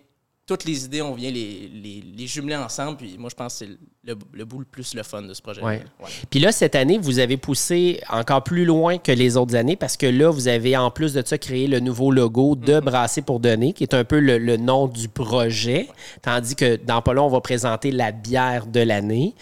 toutes 0.46 0.66
les 0.66 0.86
idées, 0.86 1.02
on 1.02 1.14
vient 1.14 1.32
les, 1.32 1.68
les, 1.68 2.02
les, 2.02 2.28
jumeler 2.28 2.56
ensemble. 2.56 2.98
Puis 2.98 3.18
moi, 3.18 3.30
je 3.30 3.36
pense 3.36 3.60
que 3.60 3.66
c'est 3.66 3.78
le, 4.08 4.16
le, 4.34 4.46
bout 4.46 4.60
le 4.60 4.66
plus 4.66 4.94
le 4.94 5.04
fun 5.04 5.22
de 5.22 5.34
ce 5.34 5.42
projet. 5.42 5.62
Ouais. 5.62 5.82
Puis 6.30 6.40
là, 6.40 6.52
cette 6.52 6.76
année, 6.76 6.98
vous 6.98 7.20
avez 7.20 7.36
poussé 7.38 8.00
encore 8.10 8.44
plus 8.44 8.64
loin 8.64 8.98
que 8.98 9.12
les 9.12 9.36
autres 9.36 9.56
années 9.56 9.76
parce 9.76 9.98
que 9.98 10.06
là, 10.06 10.30
vous 10.30 10.48
avez 10.48 10.78
en 10.78 10.92
plus 10.92 11.14
de 11.14 11.22
ça 11.26 11.38
créé 11.38 11.68
le 11.68 11.80
nouveau 11.80 12.12
logo 12.12 12.56
de 12.56 12.74
mm-hmm. 12.74 12.82
Brasser 12.82 13.22
pour 13.22 13.40
donner, 13.40 13.74
qui 13.74 13.84
est 13.84 13.94
un 13.94 14.06
peu 14.06 14.20
le, 14.20 14.38
le 14.38 14.58
nom 14.58 14.88
du 14.88 15.10
projet. 15.10 15.88
Tandis 16.22 16.56
que 16.56 16.78
dans 16.78 17.02
pas 17.02 17.14
long, 17.14 17.26
on 17.26 17.30
va 17.30 17.42
présenter 17.42 17.92
la 17.92 18.12
bière 18.12 18.66
de 18.66 18.80
l'année. 18.80 19.34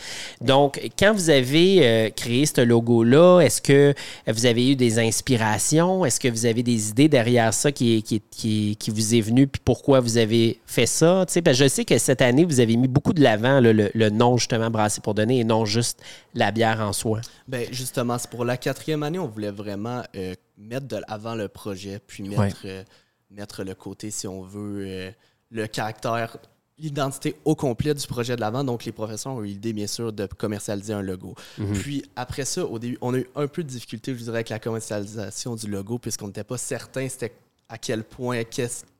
Donc, 0.42 0.82
quand 0.98 1.14
vous 1.14 1.30
avez 1.30 1.86
euh, 1.86 2.10
créé 2.10 2.46
ce 2.46 2.62
logo-là, 2.62 3.42
est-ce 3.42 3.62
que 3.62 3.94
vous 4.28 4.46
avez 4.46 4.72
eu 4.72 4.76
des 4.76 4.98
inspirations? 5.00 6.06
Est-ce 6.06 6.20
que 6.20 6.28
vous 6.28 6.46
avez 6.46 6.64
des 6.64 6.90
idées 6.90 7.08
derrière 7.08 7.54
ça 7.54 7.72
qui, 7.72 8.02
qui, 8.02 8.22
qui, 8.32 8.76
qui 8.78 8.90
vous 8.90 9.16
est 9.16 9.22
venu? 9.22 9.48
Puis 9.48 9.62
pourquoi 9.64 10.00
vous 10.00 10.18
avez 10.18 10.60
fait 10.66 10.86
ça? 10.88 11.26
ça? 11.28 11.54
je 11.54 11.68
sais 11.68 11.86
que 11.86 11.98
cette 11.98 12.22
année, 12.22 12.46
vous 12.46 12.60
avez 12.60 12.76
mis 12.78 12.88
beaucoup 12.88 13.14
de 13.14 13.22
l'avant 13.22 13.60
le, 13.62 14.10
nom 14.10 14.38
justement 14.38 14.55
brassé 14.69 15.02
pour 15.02 15.13
donner 15.13 15.40
et 15.40 15.44
non 15.44 15.66
juste 15.66 16.02
la 16.34 16.52
bière 16.52 16.81
en 16.81 16.94
soi. 16.94 17.22
Ben 17.48 17.68
justement, 17.72 18.18
c'est 18.18 18.30
pour 18.30 18.46
la 18.46 18.57
quatrième 18.57 19.04
année, 19.04 19.19
on 19.19 19.28
voulait 19.28 19.52
vraiment 19.52 20.04
euh, 20.16 20.34
mettre 20.57 20.88
de 20.88 20.98
l'avant 21.07 21.36
le 21.36 21.48
projet, 21.48 22.00
puis 22.06 22.24
mettre, 22.24 22.62
euh, 22.66 22.84
mettre 23.31 23.63
le 23.63 23.75
côté, 23.75 24.12
si 24.12 24.28
on 24.28 24.42
veut, 24.42 24.86
euh, 24.88 25.12
le 25.52 25.68
caractère 25.68 26.38
l'identité 26.78 27.36
au 27.46 27.56
complet 27.56 27.94
du 27.94 28.06
projet 28.06 28.36
de 28.36 28.42
l'avant. 28.42 28.63
Donc, 28.63 28.86
les 28.86 28.92
professeurs 28.92 29.34
ont 29.34 29.44
eu 29.44 29.48
l'idée, 29.48 29.74
bien 29.74 29.88
sûr, 29.88 30.12
de 30.12 30.25
commercialiser 30.25 30.94
un 30.94 31.02
logo. 31.02 31.34
Mhm. 31.57 31.74
Puis, 31.74 32.04
après 32.16 32.46
ça, 32.46 32.66
au 32.66 32.80
début, 32.80 32.98
on 33.02 33.13
a 33.13 33.19
eu 33.19 33.30
un 33.36 33.48
peu 33.48 33.63
de 33.63 33.69
difficulté, 33.69 34.13
je 34.13 34.24
dirais, 34.24 34.38
avec 34.38 34.50
la 34.50 34.60
commercialisation 34.60 35.56
du 35.56 35.68
logo, 35.68 36.00
puisqu'on 36.00 36.28
n'était 36.28 36.44
pas 36.44 36.57
certain 36.57 37.07
c'était 37.07 37.34
à 37.70 37.78
quel 37.78 38.04
point, 38.04 38.44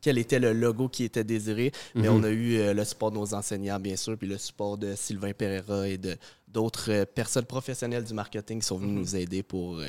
quel 0.02 0.18
était 0.18 0.40
le 0.40 0.54
logo 0.54 0.90
qui 0.90 1.04
était 1.04 1.24
désiré. 1.24 1.72
Mais 1.94 2.10
mhm. 2.10 2.16
on 2.16 2.24
a 2.24 2.30
eu 2.30 2.58
euh, 2.58 2.74
le 2.74 2.84
support 2.84 3.12
de 3.12 3.18
nos 3.18 3.34
enseignants, 3.34 3.80
bien 3.80 3.96
sûr, 3.96 4.18
puis 4.18 4.28
le 4.28 4.38
support 4.38 4.78
de 4.78 4.96
Sylvain 4.96 5.34
Pereira 5.34 5.88
et 5.88 5.98
de 5.98 6.16
d'autres 6.48 6.90
euh, 6.90 7.06
personnes 7.06 7.46
professionnelles 7.46 8.06
du 8.06 8.14
marketing 8.14 8.62
qui 8.62 8.66
sont 8.66 8.78
venues 8.78 8.94
mhm. 8.94 9.00
nous 9.00 9.16
aider 9.16 9.44
pour 9.44 9.80
euh, 9.80 9.88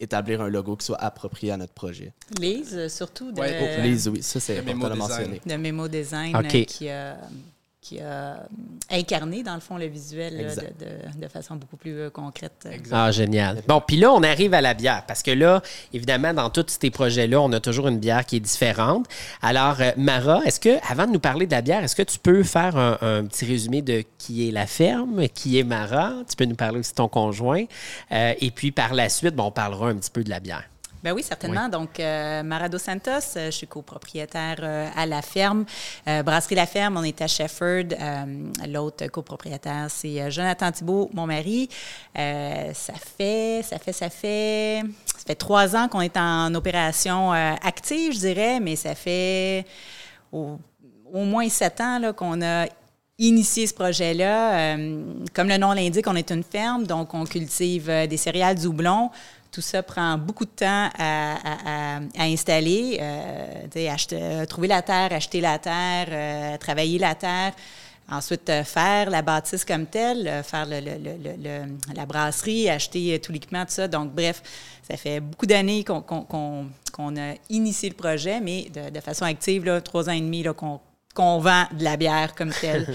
établir 0.00 0.40
un 0.40 0.48
logo 0.48 0.76
qui 0.76 0.86
soit 0.86 1.00
approprié 1.00 1.52
à 1.52 1.56
notre 1.56 1.72
projet. 1.72 2.12
Lise, 2.40 2.88
surtout. 2.88 3.30
De... 3.32 3.40
Ouais, 3.40 3.80
Lise, 3.82 4.08
oui, 4.08 4.22
ça 4.22 4.40
c'est 4.40 4.58
important 4.58 4.90
de 4.90 4.94
mentionner. 4.94 5.40
De 5.46 5.56
Memo 5.56 5.86
Design 5.88 6.36
qui 6.66 6.88
a 6.88 7.18
qui 7.80 8.00
a 8.00 8.42
incarné, 8.90 9.42
dans 9.42 9.54
le 9.54 9.60
fond, 9.60 9.76
le 9.76 9.86
visuel 9.86 10.52
de, 11.18 11.28
façon 11.28 11.56
beaucoup 11.56 11.76
plus 11.76 11.94
euh, 11.98 12.10
concrète. 12.10 12.68
Ah, 12.90 13.10
génial. 13.12 13.62
Bon, 13.68 13.80
puis 13.86 13.96
là, 13.96 14.12
on 14.12 14.22
arrive 14.22 14.54
à 14.54 14.60
la 14.60 14.74
bière, 14.74 15.04
parce 15.06 15.22
que 15.22 15.30
là, 15.30 15.62
évidemment, 15.92 16.34
dans 16.34 16.50
tous 16.50 16.66
ces 16.80 16.90
projets-là, 16.90 17.40
on 17.40 17.52
a 17.52 17.60
toujours 17.60 17.88
une 17.88 17.98
bière 17.98 18.24
qui 18.26 18.36
est 18.36 18.40
différente. 18.40 19.06
Alors, 19.42 19.76
euh, 19.80 19.92
Mara, 19.96 20.42
est-ce 20.44 20.58
que, 20.58 20.70
avant 20.90 21.06
de 21.06 21.12
nous 21.12 21.20
parler 21.20 21.46
de 21.46 21.52
la 21.52 21.62
bière, 21.62 21.84
est-ce 21.84 21.96
que 21.96 22.02
tu 22.02 22.18
peux 22.18 22.42
faire 22.42 22.76
un, 22.76 23.24
petit 23.26 23.44
résumé 23.44 23.82
de 23.82 24.04
qui 24.18 24.48
est 24.48 24.52
la 24.52 24.66
ferme, 24.66 25.28
qui 25.28 25.58
est 25.58 25.64
Mara? 25.64 26.14
Tu 26.28 26.36
peux 26.36 26.46
nous 26.46 26.56
parler 26.56 26.80
aussi 26.80 26.90
de 26.90 26.96
ton 26.96 27.08
conjoint. 27.08 27.64
Euh, 28.12 28.34
et 28.40 28.50
puis, 28.50 28.72
par 28.72 28.94
la 28.94 29.08
suite, 29.08 29.34
bon, 29.34 29.44
on 29.44 29.50
parlera 29.50 29.88
un 29.88 29.96
petit 29.96 30.10
peu 30.10 30.24
de 30.24 30.30
la 30.30 30.40
bière. 30.40 30.64
Ben 31.08 31.14
oui, 31.14 31.22
certainement. 31.22 31.70
Donc, 31.70 32.00
euh, 32.00 32.42
Marado 32.42 32.76
Santos, 32.76 33.10
euh, 33.34 33.46
je 33.46 33.50
suis 33.52 33.66
copropriétaire 33.66 34.58
euh, 34.60 34.88
à 34.94 35.06
La 35.06 35.22
Ferme. 35.22 35.64
Brasserie 36.04 36.54
La 36.54 36.66
Ferme, 36.66 36.98
on 36.98 37.02
est 37.02 37.22
à 37.22 37.26
Shefford. 37.26 37.96
L'autre 38.68 39.06
copropriétaire, 39.06 39.86
c'est 39.88 40.30
Jonathan 40.30 40.70
Thibault, 40.70 41.08
mon 41.14 41.26
mari. 41.26 41.70
ça 42.14 42.92
fait, 43.16 43.62
ça 43.64 43.78
fait, 43.78 43.94
ça 43.94 44.10
fait, 44.10 44.82
ça 45.06 45.24
fait 45.26 45.34
trois 45.34 45.74
ans 45.74 45.88
qu'on 45.88 46.02
est 46.02 46.18
en 46.18 46.54
opération 46.54 47.32
active, 47.32 48.12
je 48.12 48.18
dirais, 48.18 48.60
mais 48.60 48.76
ça 48.76 48.94
fait 48.94 49.64
au, 50.30 50.58
moins 51.14 51.48
sept 51.48 51.80
ans 51.80 52.12
qu'on 52.14 52.42
a 52.42 52.66
initié 53.18 53.66
ce 53.66 53.72
projet-là. 53.72 54.76
comme 55.32 55.48
le 55.48 55.56
nom 55.56 55.72
l'indique, 55.72 56.06
on 56.06 56.16
est 56.16 56.30
une 56.30 56.44
ferme, 56.44 56.86
donc 56.86 57.14
on 57.14 57.24
cultive 57.24 57.86
des 57.86 58.16
céréales 58.18 58.58
du 58.58 58.66
houblon. 58.66 59.10
Tout 59.50 59.62
ça 59.62 59.82
prend 59.82 60.18
beaucoup 60.18 60.44
de 60.44 60.50
temps 60.50 60.90
à, 60.98 62.00
installer, 62.18 62.98
euh, 63.00 63.90
acheter, 63.90 64.44
trouver 64.48 64.68
la 64.68 64.82
terre, 64.82 65.12
acheter 65.12 65.40
la 65.40 65.58
terre, 65.58 66.08
euh, 66.10 66.56
travailler 66.58 66.98
la 66.98 67.14
terre. 67.14 67.52
Ensuite, 68.10 68.48
euh, 68.48 68.64
faire 68.64 69.10
la 69.10 69.20
bâtisse 69.22 69.64
comme 69.64 69.86
telle, 69.86 70.42
faire 70.42 70.66
la 70.66 72.06
brasserie, 72.06 72.68
acheter 72.68 73.18
tout 73.20 73.32
l'équipement, 73.32 73.64
tout 73.64 73.72
ça. 73.72 73.88
Donc, 73.88 74.12
bref, 74.14 74.42
ça 74.88 74.96
fait 74.96 75.20
beaucoup 75.20 75.46
d'années 75.46 75.84
qu'on 75.84 77.16
a 77.16 77.34
initié 77.48 77.88
le 77.88 77.94
projet, 77.94 78.40
mais 78.40 78.70
de, 78.70 79.00
façon 79.00 79.24
active, 79.24 79.64
là, 79.64 79.80
trois 79.80 80.08
ans 80.08 80.12
et 80.12 80.20
demi 80.20 80.44
qu'on 81.14 81.38
vend 81.38 81.64
de 81.72 81.84
la 81.84 81.96
bière 81.96 82.34
comme 82.34 82.50
telle. 82.50 82.86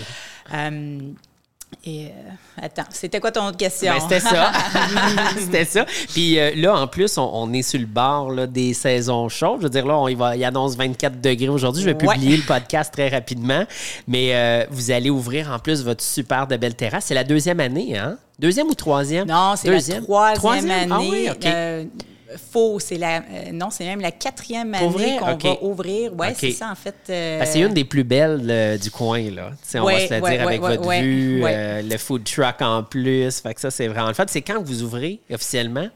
Et 1.86 2.06
euh, 2.06 2.10
attends, 2.62 2.84
c'était 2.90 3.20
quoi 3.20 3.32
ton 3.32 3.48
autre 3.48 3.58
question? 3.58 3.94
Ben, 3.94 4.00
c'était 4.02 4.20
ça. 4.20 4.52
c'était 5.38 5.66
ça. 5.66 5.86
Puis 6.14 6.40
euh, 6.40 6.52
là, 6.56 6.76
en 6.76 6.88
plus, 6.88 7.18
on, 7.18 7.52
est 7.54 7.62
sur 7.62 7.80
le 7.80 7.86
bord 7.86 8.32
là, 8.32 8.48
des 8.48 8.74
saisons 8.74 9.30
chaudes. 9.30 9.60
Je 9.60 9.64
veux 9.64 9.70
dire, 9.70 9.86
là, 9.86 9.98
on, 9.98 10.08
il, 10.08 10.18
va, 10.18 10.36
il 10.36 10.44
annonce 10.44 10.76
24 10.76 11.22
degrés 11.22 11.50
aujourd'hui. 11.50 11.82
Je 11.82 11.90
vais 11.90 11.96
publier 11.96 12.38
le 12.38 12.44
podcast 12.44 12.94
très 12.94 13.10
rapidement. 13.10 13.66
Mais 14.08 14.36
euh, 14.36 14.66
vous 14.72 14.92
allez 14.92 15.10
ouvrir 15.10 15.52
en 15.52 15.60
plus 15.60 15.84
votre 15.84 16.04
super 16.04 16.48
de 16.48 16.58
belle 16.58 16.76
terrasse. 16.76 17.06
C'est 17.06 17.14
la 17.14 17.24
deuxième 17.24 17.60
année, 17.60 17.98
hein? 17.98 18.18
Deuxième 18.40 18.68
ou 18.68 18.74
troisième? 18.74 19.28
Non, 19.28 19.54
c'est 19.56 19.70
la 19.70 20.34
troisième, 20.34 20.72
année. 20.72 21.30
Ah 21.30 21.40
oui, 21.40 21.90
faux. 22.38 22.80
C'est 22.80 22.98
la, 22.98 23.18
euh, 23.18 23.52
non, 23.52 23.70
c'est 23.70 23.86
même 23.86 24.02
la 24.02 24.12
quatrième 24.12 24.74
année 24.74 25.18
qu'on 25.20 25.36
va 25.36 25.64
ouvrir. 25.64 26.12
Oui, 26.18 26.28
c'est 26.38 26.52
ça, 26.52 26.72
en 26.72 26.76
fait. 26.76 26.96
Euh, 27.10 27.42
c'est 27.46 27.62
une 27.62 27.74
des 27.74 27.86
plus 27.86 28.04
belles 28.04 28.48
euh, 28.50 28.78
du 28.78 28.92
coin, 28.92 29.22
là. 29.30 29.52
on 29.76 29.86
va 29.86 30.00
se 30.00 30.14
le 30.14 30.22
dire 30.22 30.48
avec 30.48 30.62
votre 30.62 30.90
vue, 31.02 31.44
le 31.44 31.98
food 31.98 32.24
truck 32.24 32.62
en 32.62 32.84
plus. 32.84 33.40
Fait 33.40 33.54
que 33.54 33.62
ça, 33.62 33.72
c'est 33.72 33.88
vraiment 33.88 34.08
le 34.08 34.14
fait. 34.14 34.30
C'est 34.30 34.42
quand 34.42 34.62
vous 34.62 34.84
ouvrez 34.84 35.22
officiellement? 35.32 35.88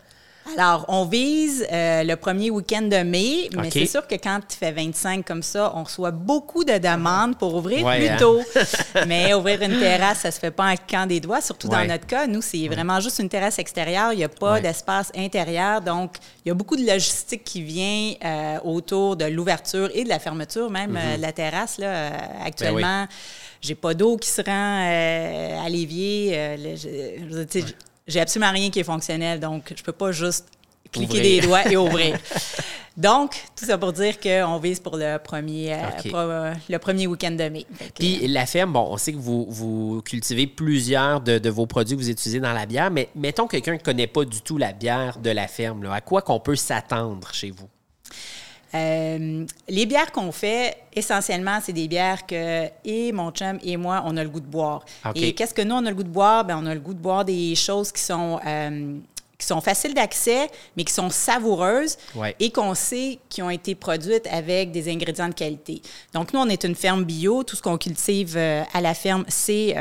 Alors, 0.56 0.86
on 0.88 1.06
vise 1.06 1.66
euh, 1.72 2.04
le 2.04 2.16
premier 2.16 2.50
week-end 2.50 2.84
de 2.84 3.04
mai, 3.04 3.50
mais 3.56 3.70
c'est 3.72 3.86
sûr 3.86 4.08
que 4.08 4.16
quand 4.16 4.40
tu 4.48 4.58
fais 4.58 4.72
25 4.72 5.26
comme 5.26 5.44
ça, 5.44 5.74
on 5.76 5.84
reçoit 5.84 6.12
beaucoup 6.12 6.64
de 6.64 6.78
demandes 6.78 7.38
pour 7.38 7.56
ouvrir 7.56 7.86
plus 7.86 8.08
hein. 8.08 8.18
tôt. 8.18 8.42
mais 9.08 9.34
ouvrir 9.34 9.62
une 9.62 9.80
terrasse, 9.80 10.20
ça 10.20 10.32
se 10.32 10.40
fait 10.40 10.52
pas 10.52 10.72
en 10.72 10.76
camp 10.76 11.08
des 11.08 11.20
doigts, 11.20 11.42
surtout 11.42 11.68
dans 11.68 11.86
notre 11.86 12.06
cas. 12.06 12.28
Nous, 12.28 12.42
c'est 12.42 12.68
vraiment 12.68 13.00
juste 13.00 13.20
une 13.20 13.30
terrasse 13.30 13.60
extérieure. 13.60 14.14
Il 14.14 14.18
n'y 14.18 14.24
a 14.24 14.30
pas 14.30 14.60
d'espace 14.60 15.12
intérieur. 15.16 15.82
Donc, 15.82 16.16
il 16.46 16.50
y 16.50 16.52
a 16.52 16.54
beaucoup 16.54 16.76
de 16.76 16.86
logistique 16.86 17.44
qui 17.44 17.62
vient 17.62 18.14
euh, 18.24 18.60
autour 18.64 19.16
de 19.16 19.26
l'ouverture 19.26 19.90
et 19.94 20.04
de 20.04 20.10
la 20.10 20.20
fermeture, 20.20 20.70
même 20.70 20.96
euh, 20.96 21.00
mm-hmm. 21.00 21.18
de 21.18 21.22
la 21.22 21.32
terrasse. 21.34 21.78
Là, 21.78 22.12
actuellement, 22.46 22.82
ben 23.04 23.08
j'ai 23.60 23.76
pas 23.76 23.94
d'eau 23.96 24.18
qui 24.18 24.30
se 24.30 24.42
rend 24.42 25.66
à 25.66 25.68
l'évier 25.68 26.38
j'ai 28.08 28.20
absolument 28.20 28.52
rien 28.52 28.70
qui 28.70 28.80
est 28.80 28.84
fonctionnel, 28.84 29.40
donc 29.40 29.74
je 29.76 29.84
peux 29.84 29.92
pas 29.92 30.12
juste 30.12 30.48
cliquer 30.92 31.22
des 31.22 31.42
doigts 31.42 31.70
et 31.70 31.78
ouvrir. 31.78 32.18
Donc, 32.96 33.44
tout 33.56 33.66
ça 33.66 33.78
pour 33.78 33.94
dire 33.94 34.20
qu'on 34.20 34.58
vise 34.58 34.80
pour 34.80 34.98
le 34.98 35.20
premier, 35.20 35.74
euh, 35.74 36.54
le 36.68 36.78
premier 36.80 37.06
week-end 37.06 37.32
de 37.32 37.48
mai. 37.48 37.66
Puis 37.94 38.28
la 38.28 38.48
ferme, 38.48 38.74
bon, 38.74 38.88
on 38.90 38.98
sait 38.98 39.14
que 39.14 39.20
vous, 39.20 39.46
vous 39.48 40.02
cultivez 40.04 40.48
plusieurs 40.48 41.22
de, 41.22 41.50
vos 41.50 41.68
produits 41.68 41.96
que 41.96 42.02
vous 42.02 42.10
utilisez 42.10 42.40
dans 42.40 42.54
la 42.54 42.66
bière, 42.66 42.90
mais 42.90 43.10
mettons 43.16 43.46
quelqu'un 43.46 43.74
qui 43.74 43.84
ne 43.84 43.86
connaît 43.86 44.08
pas 44.08 44.26
du 44.26 44.42
tout 44.42 44.58
la 44.58 44.74
bière 44.74 45.20
de 45.20 45.30
la 45.30 45.48
ferme, 45.48 45.86
à 45.86 46.02
quoi 46.02 46.24
qu'on 46.24 46.40
peut 46.40 46.56
s'attendre 46.56 47.32
chez 47.34 47.52
vous? 47.52 47.70
Euh, 48.74 49.46
les 49.68 49.86
bières 49.86 50.12
qu'on 50.12 50.32
fait, 50.32 50.78
essentiellement, 50.94 51.60
c'est 51.64 51.74
des 51.74 51.88
bières 51.88 52.26
que 52.26 52.68
et 52.84 53.12
mon 53.12 53.32
chum 53.32 53.60
et 53.64 53.78
moi, 53.78 54.04
on 54.06 54.18
a 54.18 54.24
le 54.24 54.30
goût 54.30 54.40
de 54.40 54.46
boire. 54.46 54.84
Et 55.16 55.34
qu'est-ce 55.34 55.54
que 55.54 55.62
nous, 55.62 55.76
on 55.76 55.86
a 55.86 55.90
le 55.90 55.96
goût 55.96 56.04
de 56.04 56.10
boire? 56.10 56.44
Ben, 56.46 56.60
on 56.62 56.66
a 56.66 56.74
le 56.74 56.80
goût 56.80 56.94
de 56.94 57.00
boire 57.00 57.24
des 57.24 57.56
choses 57.56 57.92
qui 57.92 58.02
sont 58.02 58.40
euh, 58.46 58.98
qui 59.38 59.46
sont 59.46 59.62
faciles 59.62 59.94
d'accès, 59.94 60.50
mais 60.76 60.84
qui 60.84 60.94
sont 60.94 61.10
savoureuses 61.10 61.98
et 62.40 62.50
qu'on 62.52 62.74
sait 62.74 63.20
qui 63.30 63.42
ont 63.44 63.52
été 63.52 63.76
produites 63.76 64.26
avec 64.32 64.72
des 64.72 64.90
ingrédients 64.92 65.30
de 65.30 65.34
qualité. 65.34 65.82
Donc, 66.14 66.34
nous, 66.34 66.40
on 66.40 66.50
est 66.50 66.64
une 66.64 66.76
ferme 66.76 67.04
bio. 67.04 67.44
Tout 67.44 67.56
ce 67.56 67.62
qu'on 67.62 67.78
cultive 67.78 68.36
euh, 68.36 68.64
à 68.74 68.82
la 68.82 68.96
ferme, 68.96 69.26
c'est 69.28 69.76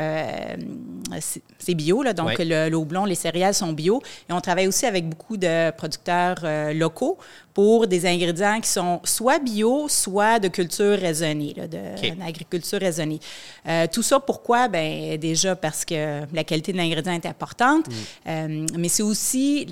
euh, 1.69 1.75
bio. 1.75 2.03
Là. 2.03 2.13
Donc, 2.13 2.35
le, 2.39 2.69
le 2.69 2.77
houblon, 2.77 3.05
les 3.05 3.15
céréales 3.15 3.53
sont 3.53 3.73
bio. 3.73 4.01
Et 4.29 4.33
on 4.33 4.41
travaille 4.41 4.67
aussi 4.67 4.85
avec 4.85 5.07
beaucoup 5.07 5.37
de 5.37 5.71
producteurs 5.71 6.37
euh, 6.43 6.73
locaux 6.73 7.17
pour 7.53 7.87
des 7.87 8.05
ingrédients 8.05 8.61
qui 8.61 8.69
sont 8.69 9.01
soit 9.03 9.39
bio, 9.39 9.87
soit 9.87 10.37
de 10.37 10.47
culture 10.47 10.95
raisonnée, 10.99 11.55
d'agriculture 11.55 12.79
raisonnée. 12.79 13.19
Euh, 13.67 13.87
tout 13.91 14.03
ça, 14.03 14.19
pourquoi? 14.19 14.67
Ben 14.67 15.17
déjà 15.17 15.55
parce 15.55 15.83
que 15.83 16.21
la 16.31 16.43
qualité 16.43 16.71
de 16.71 16.77
l'ingrédient 16.77 17.13
est 17.13 17.25
importante, 17.25 17.87
mm. 17.87 17.93
euh, 18.27 18.65
mais 18.77 18.89
c'est 18.89 19.01
aussi 19.01 19.65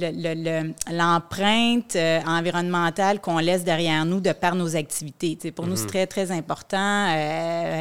l'empreinte 0.92 1.96
environnementale 2.26 3.22
qu'on 3.22 3.38
laisse 3.38 3.64
derrière 3.64 4.04
nous 4.04 4.20
de 4.20 4.32
par 4.32 4.56
nos 4.56 4.76
activités. 4.76 5.38
pour 5.52 5.68
nous, 5.68 5.76
c'est 5.76 5.84
mm-hmm. 5.84 5.88
très, 5.88 6.08
très 6.08 6.32
important, 6.32 7.06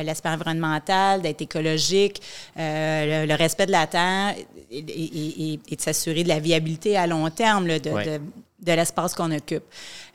l'aspect 0.05 0.29
environnemental, 0.29 1.23
d'être 1.23 1.41
écologique, 1.41 2.21
le, 2.57 3.35
respect 3.37 3.65
de 3.65 3.73
la 3.73 3.87
terre 3.87 4.04
et, 4.71 5.59
de 5.71 5.81
s'assurer 5.81 6.23
de 6.25 6.29
la 6.29 6.41
viabilité 6.41 6.97
à 6.97 7.07
long 7.07 7.29
terme 7.31 7.67
de, 7.67 7.79
de 7.79 8.21
de 8.65 8.73
l'espace 8.73 9.15
qu'on 9.15 9.31
occupe. 9.31 9.65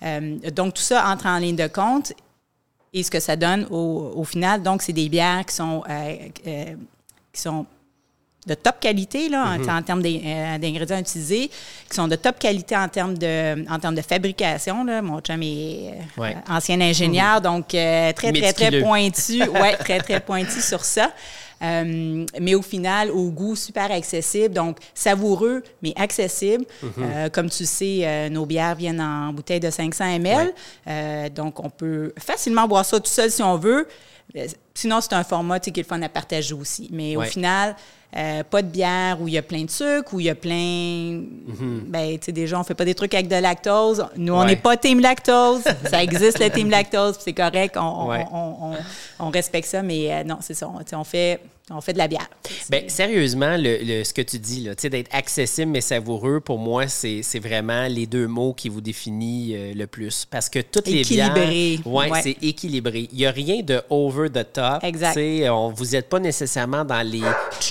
Euh, 0.04 0.38
donc, 0.52 0.74
tout 0.74 0.82
ça 0.82 1.08
entre 1.08 1.28
en 1.28 1.38
ligne 1.38 1.56
de 1.56 1.68
compte. 1.68 2.14
Et 2.92 3.04
ce 3.04 3.12
que 3.12 3.20
ça 3.20 3.36
donne 3.36 3.68
au, 3.70 4.24
final, 4.24 4.64
donc, 4.64 4.82
c'est 4.82 4.94
des 4.94 5.10
bières 5.10 5.46
qui 5.46 5.54
sont, 5.54 5.84
euh, 5.88 6.16
euh, 6.48 6.76
qui 7.32 7.42
sont 7.42 7.68
de 8.48 8.56
top 8.56 8.80
qualité 8.80 9.30
là, 9.30 9.44
en, 9.44 9.58
mm-hmm. 9.60 9.84
termes 9.84 10.02
d'ingrédients 10.02 10.98
utilisés, 10.98 11.50
qui 11.88 11.96
sont 11.96 12.08
de 12.08 12.16
top 12.16 12.40
qualité 12.40 12.76
en 12.76 12.88
termes 12.88 13.16
de, 13.16 13.64
en 13.70 13.78
termes 13.78 13.94
de 13.94 14.02
fabrication. 14.02 14.84
Là. 14.86 15.04
Mon 15.04 15.20
chum 15.20 15.44
est 15.44 15.94
ancien 16.50 16.82
ingénieur, 16.82 17.42
donc 17.42 17.68
très, 17.68 18.14
très, 18.14 18.54
très 18.54 18.82
pointu. 18.82 19.44
Oui, 19.54 19.70
très, 19.80 20.00
très 20.00 20.20
pointu 20.20 20.60
sur 20.62 20.84
ça. 20.84 21.12
Euh, 21.62 22.26
mais 22.40 22.56
au 22.56 22.62
final, 22.62 23.12
au 23.12 23.30
goût 23.30 23.56
super 23.56 23.92
accessible, 23.92 24.54
donc 24.54 24.78
savoureux, 24.94 25.64
mais 25.82 25.94
accessible. 25.96 26.66
Mhm. 26.82 26.92
Euh, 27.00 27.30
comme 27.30 27.50
tu 27.50 27.66
sais, 27.66 28.02
euh, 28.04 28.30
nos 28.30 28.46
bières 28.46 28.76
viennent 28.76 29.02
en 29.02 29.34
bouteille 29.34 29.60
de 29.60 29.70
500 29.70 30.06
ml, 30.20 30.54
donc 31.34 31.60
on 31.64 31.70
peut 31.70 32.14
facilement 32.18 32.68
boire 32.68 32.86
ça 32.86 33.00
tout 33.00 33.10
seul 33.10 33.32
si 33.32 33.44
on 33.44 33.58
veut. 33.58 33.88
Sinon, 34.74 35.02
c'est 35.02 35.14
un 35.14 35.24
format 35.24 35.60
qui 35.60 35.72
est 35.72 35.78
le 35.78 35.84
fun 35.84 36.02
à 36.02 36.10
partager 36.10 36.54
aussi. 36.54 36.88
Mais 36.92 37.16
au 37.16 37.22
final, 37.22 37.76
pas 38.12 38.62
de 38.62 38.68
bière 38.68 39.22
où 39.22 39.28
il 39.28 39.34
y 39.34 39.38
a 39.38 39.42
plein 39.42 39.64
de 39.64 39.70
sucre, 39.70 40.14
où 40.14 40.20
il 40.20 40.26
y 40.26 40.30
a 40.30 40.36
plein. 40.36 41.22
Mhm. 41.48 41.84
Ben, 41.88 42.18
tu 42.18 42.26
sais, 42.26 42.32
déjà, 42.32 42.60
on 42.60 42.64
fait 42.64 42.74
pas 42.74 42.86
des 42.86 42.96
trucs 42.96 43.14
avec 43.14 43.28
de 43.28 43.36
lactose. 43.36 44.06
Nous, 44.18 44.34
on 44.34 44.46
n'est 44.46 44.56
pas 44.56 44.78
team 44.78 45.00
lactose. 45.00 45.64
ça 45.90 46.04
existe, 46.04 46.40
le 46.40 46.50
team 46.50 46.70
lactose, 46.70 47.18
c'est 47.20 47.34
correct. 47.34 47.78
On, 47.78 48.10
on, 48.32 48.74
on, 49.20 49.30
respecte 49.30 49.68
ça, 49.68 49.84
mais 49.84 50.24
non, 50.24 50.38
c'est 50.42 50.54
ça. 50.56 50.70
On, 50.94 51.04
fait 51.04 51.40
on 51.72 51.82
fait 51.82 51.94
de 51.94 51.98
la 51.98 52.08
bière. 52.08 52.28
Bien, 52.70 52.84
sérieusement, 52.88 53.56
le, 53.58 54.04
ce 54.04 54.14
que 54.14 54.22
tu 54.22 54.40
dis, 54.40 54.68
d'être 54.90 55.14
accessible 55.14 55.72
mais 55.72 55.82
savoureux, 55.82 56.40
pour 56.40 56.58
moi, 56.58 56.88
c'est 56.88 57.40
vraiment 57.40 57.88
les 57.88 58.08
deux 58.08 58.28
mots 58.28 58.54
qui 58.54 58.70
vous 58.70 58.82
définissent 58.82 59.54
euh, 59.56 59.74
le 59.74 59.88
plus. 59.88 60.26
Parce 60.30 60.50
que 60.50 60.60
toutes 60.60 60.88
les 60.88 61.04
bières... 61.04 61.36
Équilibré. 61.36 61.80
Ouais, 61.86 62.10
c'est 62.22 62.38
équilibré. 62.42 63.08
Il 63.12 63.18
n'y 63.18 63.26
a 63.26 63.32
rien 63.32 63.62
de 63.62 63.82
over 63.90 64.30
the 64.30 64.46
top. 64.52 64.84
Exact. 64.84 65.18
On, 65.50 65.70
vous 65.70 65.86
n'êtes 65.86 66.10
pas 66.10 66.20
nécessairement 66.20 66.84
dans 66.84 67.02
les, 67.02 67.22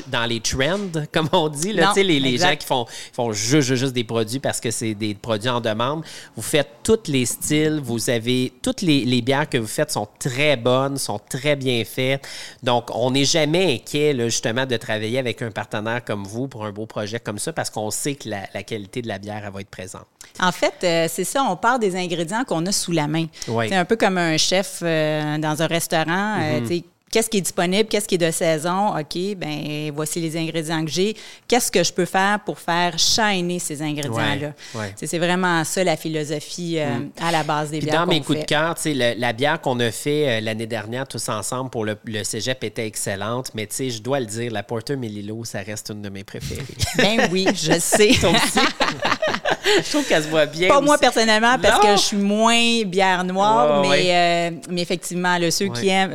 dans 0.09 0.27
les 0.27 0.41
trends, 0.41 0.91
comme 1.13 1.29
on 1.33 1.49
dit. 1.49 1.73
Là, 1.73 1.93
non, 1.97 2.03
les, 2.03 2.21
les 2.21 2.39
gens 2.39 2.55
qui 2.57 2.67
font, 2.67 2.87
font 3.13 3.33
juste, 3.33 3.75
juste 3.75 3.93
des 3.93 4.05
produits 4.05 4.41
parce 4.41 4.61
que 4.61 4.71
c'est 4.71 4.95
des 4.95 5.15
produits 5.15 5.51
en 5.51 5.61
demande. 5.61 6.05
Vous 6.37 6.43
faites 6.43 6.69
tous 6.83 7.09
les 7.09 7.27
styles. 7.27 7.81
Vous 7.83 8.11
avez... 8.11 8.53
Toutes 8.63 8.83
les, 8.83 9.05
les 9.05 9.23
bières 9.23 9.49
que 9.49 9.59
vous 9.59 9.67
faites 9.67 9.91
sont 9.91 10.09
très 10.19 10.57
bonnes, 10.57 10.99
sont 10.99 11.19
très 11.19 11.57
bien 11.57 11.83
faites. 11.85 12.27
Donc, 12.63 12.91
on 12.95 13.11
n'est 13.11 13.25
jamais 13.25 13.83
justement, 13.93 14.67
de 14.67 14.77
travailler 14.77 15.19
avec 15.19 15.43
un 15.43 15.51
partenaire 15.51 16.05
comme 16.05 16.25
vous 16.25 16.49
pour 16.49 16.65
un 16.65 16.73
beau 16.73 16.87
projet 16.87 17.21
comme 17.21 17.39
ça 17.39 17.53
parce 17.53 17.71
qu'on 17.71 17.91
sait 17.91 18.15
que 18.15 18.29
la, 18.29 18.63
qualité 18.63 19.03
de 19.03 19.09
la 19.09 19.19
bière, 19.19 19.51
va 19.51 19.61
être 19.61 19.71
présente. 19.71 20.07
En 20.41 20.53
fait, 20.53 20.75
euh, 20.85 21.07
c'est 21.09 21.25
ça, 21.25 21.43
on 21.49 21.57
part 21.57 21.79
des 21.79 21.97
ingrédients 21.97 22.45
qu'on 22.45 22.65
a 22.67 22.73
sous 22.73 22.93
la 22.93 23.07
main. 23.07 23.27
C'est 23.47 23.75
un 23.75 23.85
peu 23.85 23.97
comme 23.97 24.19
un 24.19 24.37
chef 24.37 24.81
euh, 24.83 25.39
dans 25.39 25.63
un 25.63 25.67
restaurant. 25.67 26.41
Euh, 26.41 26.61
mm-hmm 26.61 26.85
qu'est-ce 27.11 27.31
qui 27.31 27.39
est 27.39 27.43
disponible, 27.43 27.89
qu'est-ce 27.89 28.07
qui 28.07 28.17
est 28.17 28.19
de 28.19 28.31
saison, 28.31 28.97
OK, 28.99 29.37
ben 29.37 29.91
voici 29.95 30.21
les 30.21 30.37
ingrédients 30.37 30.85
que 30.85 30.91
j'ai. 30.91 31.17
Qu'est-ce 31.47 31.71
que 31.71 31.83
je 31.83 31.93
peux 31.93 32.05
faire 32.05 32.41
pour 32.45 32.59
faire 32.59 32.99
shiner 32.99 33.59
ces 33.59 33.83
ingrédients-là? 33.83 34.53
C'est 34.97 35.19
vraiment 35.19 35.65
ça 35.65 35.85
la 35.85 35.97
philosophie 35.97 36.79
euh, 36.79 36.99
mm. 36.99 37.11
à 37.21 37.33
la 37.33 37.43
base 37.43 37.71
des 37.71 37.79
Puis 37.79 37.89
bières. 37.89 38.07
Dans 38.07 38.13
mes 38.13 38.21
coups 38.21 38.41
de 38.41 38.45
cœur, 38.45 38.75
la, 38.85 39.15
la 39.15 39.33
bière 39.33 39.61
qu'on 39.61 39.79
a 39.81 39.91
fait 39.91 40.29
euh, 40.29 40.41
l'année 40.41 40.67
dernière 40.67 41.07
tous 41.07 41.29
ensemble 41.29 41.71
pour 41.71 41.85
le, 41.85 41.97
le 42.05 42.25
cégep 42.25 42.63
était 42.65 42.87
excellente, 42.87 43.51
mais 43.55 43.69
je 43.79 44.01
dois 44.01 44.21
le 44.21 44.27
dire, 44.27 44.53
la 44.53 44.63
Porter 44.63 44.97
Melillo, 44.97 45.45
ça 45.45 45.61
reste 45.61 45.91
une 45.91 46.03
de 46.03 46.09
mes 46.09 46.25
préférées. 46.25 46.63
ben 46.97 47.29
oui, 47.33 47.47
je 47.55 47.79
sais. 47.79 48.13
je 49.83 49.91
trouve 49.91 50.07
qu'elle 50.07 50.23
se 50.23 50.29
voit 50.29 50.47
bien. 50.47 50.69
Pas 50.69 50.81
moi 50.81 50.99
personnellement, 50.99 51.59
parce 51.59 51.81
que 51.81 51.93
je 51.93 52.03
suis 52.03 52.17
moins 52.17 52.83
bière 52.85 53.25
noire, 53.25 53.83
mais, 53.83 54.09
euh, 54.11 54.51
mais 54.71 54.83
effectivement, 54.83 55.39
ceux, 55.51 55.69
qui 55.69 55.89
aiment, 55.89 56.13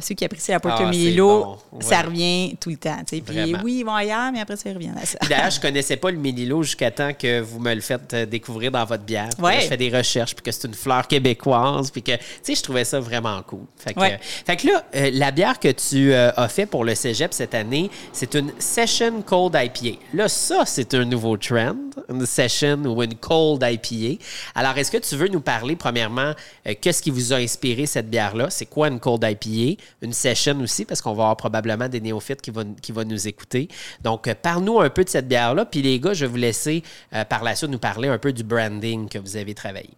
ceux 0.00 0.14
qui 0.14 0.21
qui 0.22 0.26
apprécient 0.26 0.54
la 0.54 0.60
Porto 0.60 0.84
ah, 0.84 1.80
ça 1.80 2.02
revient 2.02 2.56
tout 2.60 2.70
le 2.70 2.76
temps. 2.76 2.98
Puis 3.06 3.56
oui, 3.62 3.78
ils 3.80 3.84
vont 3.84 3.94
ailleurs, 3.94 4.30
mais 4.32 4.40
après 4.40 4.56
ça, 4.56 4.70
ils 4.70 4.74
reviennent 4.74 4.98
à 4.98 5.04
ça. 5.04 5.18
D'ailleurs, 5.28 5.50
je 5.50 5.60
connaissais 5.60 5.96
pas 5.96 6.10
le 6.10 6.18
Mélilo 6.18 6.62
jusqu'à 6.62 6.90
temps 6.90 7.12
que 7.12 7.40
vous 7.40 7.58
me 7.58 7.74
le 7.74 7.80
faites 7.80 8.14
euh, 8.14 8.26
découvrir 8.26 8.70
dans 8.70 8.84
votre 8.84 9.02
bière. 9.02 9.30
Je 9.38 9.66
fais 9.66 9.76
des 9.76 9.90
recherches, 9.90 10.34
puis 10.34 10.44
que 10.44 10.52
c'est 10.52 10.68
une 10.68 10.74
fleur 10.74 11.08
québécoise, 11.08 11.90
puis 11.90 12.02
que, 12.02 12.12
tu 12.12 12.22
sais, 12.42 12.54
je 12.54 12.62
trouvais 12.62 12.84
ça 12.84 13.00
vraiment 13.00 13.42
cool. 13.42 13.64
Fait 13.76 13.94
que, 13.94 14.68
là, 14.68 14.84
euh, 14.94 15.10
la 15.12 15.30
bière 15.30 15.58
que 15.58 15.72
tu 15.72 16.12
euh, 16.12 16.30
as 16.36 16.48
fait 16.48 16.66
pour 16.66 16.84
le 16.84 16.94
cégep 16.94 17.32
cette 17.32 17.54
année, 17.54 17.90
c'est 18.12 18.34
une 18.34 18.52
Session 18.58 19.22
Cold 19.22 19.56
IPA. 19.56 19.98
Là, 20.14 20.28
ça, 20.28 20.64
c'est 20.66 20.94
un 20.94 21.04
nouveau 21.04 21.36
trend, 21.36 21.74
une 22.08 22.26
Session 22.26 22.78
ou 22.84 23.02
une 23.02 23.16
Cold 23.16 23.64
IPA. 23.64 24.22
Alors, 24.54 24.76
est-ce 24.78 24.90
que 24.90 24.98
tu 24.98 25.16
veux 25.16 25.28
nous 25.28 25.40
parler, 25.40 25.74
premièrement, 25.74 26.32
qu'est-ce 26.80 27.02
qui 27.02 27.10
vous 27.10 27.32
a 27.32 27.36
inspiré 27.36 27.86
cette 27.86 28.08
bière-là? 28.08 28.50
C'est 28.50 28.66
quoi 28.66 28.88
une 28.88 29.00
Cold 29.00 29.24
IPA? 29.24 29.82
Une 30.02 30.11
session 30.12 30.58
aussi, 30.60 30.84
parce 30.84 31.00
qu'on 31.00 31.12
va 31.12 31.24
avoir 31.24 31.36
probablement 31.36 31.88
des 31.88 32.00
néophytes 32.00 32.40
qui 32.40 32.50
vont, 32.50 32.74
qui 32.80 32.92
vont 32.92 33.04
nous 33.04 33.28
écouter. 33.28 33.68
Donc, 34.02 34.28
euh, 34.28 34.34
parle-nous 34.40 34.80
un 34.80 34.90
peu 34.90 35.04
de 35.04 35.08
cette 35.08 35.28
bière-là. 35.28 35.64
Puis 35.64 35.82
les 35.82 35.98
gars, 35.98 36.14
je 36.14 36.24
vais 36.24 36.30
vous 36.30 36.36
laisser 36.36 36.82
euh, 37.14 37.24
par 37.24 37.42
la 37.42 37.54
suite 37.54 37.70
nous 37.70 37.78
parler 37.78 38.08
un 38.08 38.18
peu 38.18 38.32
du 38.32 38.42
branding 38.42 39.08
que 39.08 39.18
vous 39.18 39.36
avez 39.36 39.54
travaillé. 39.54 39.90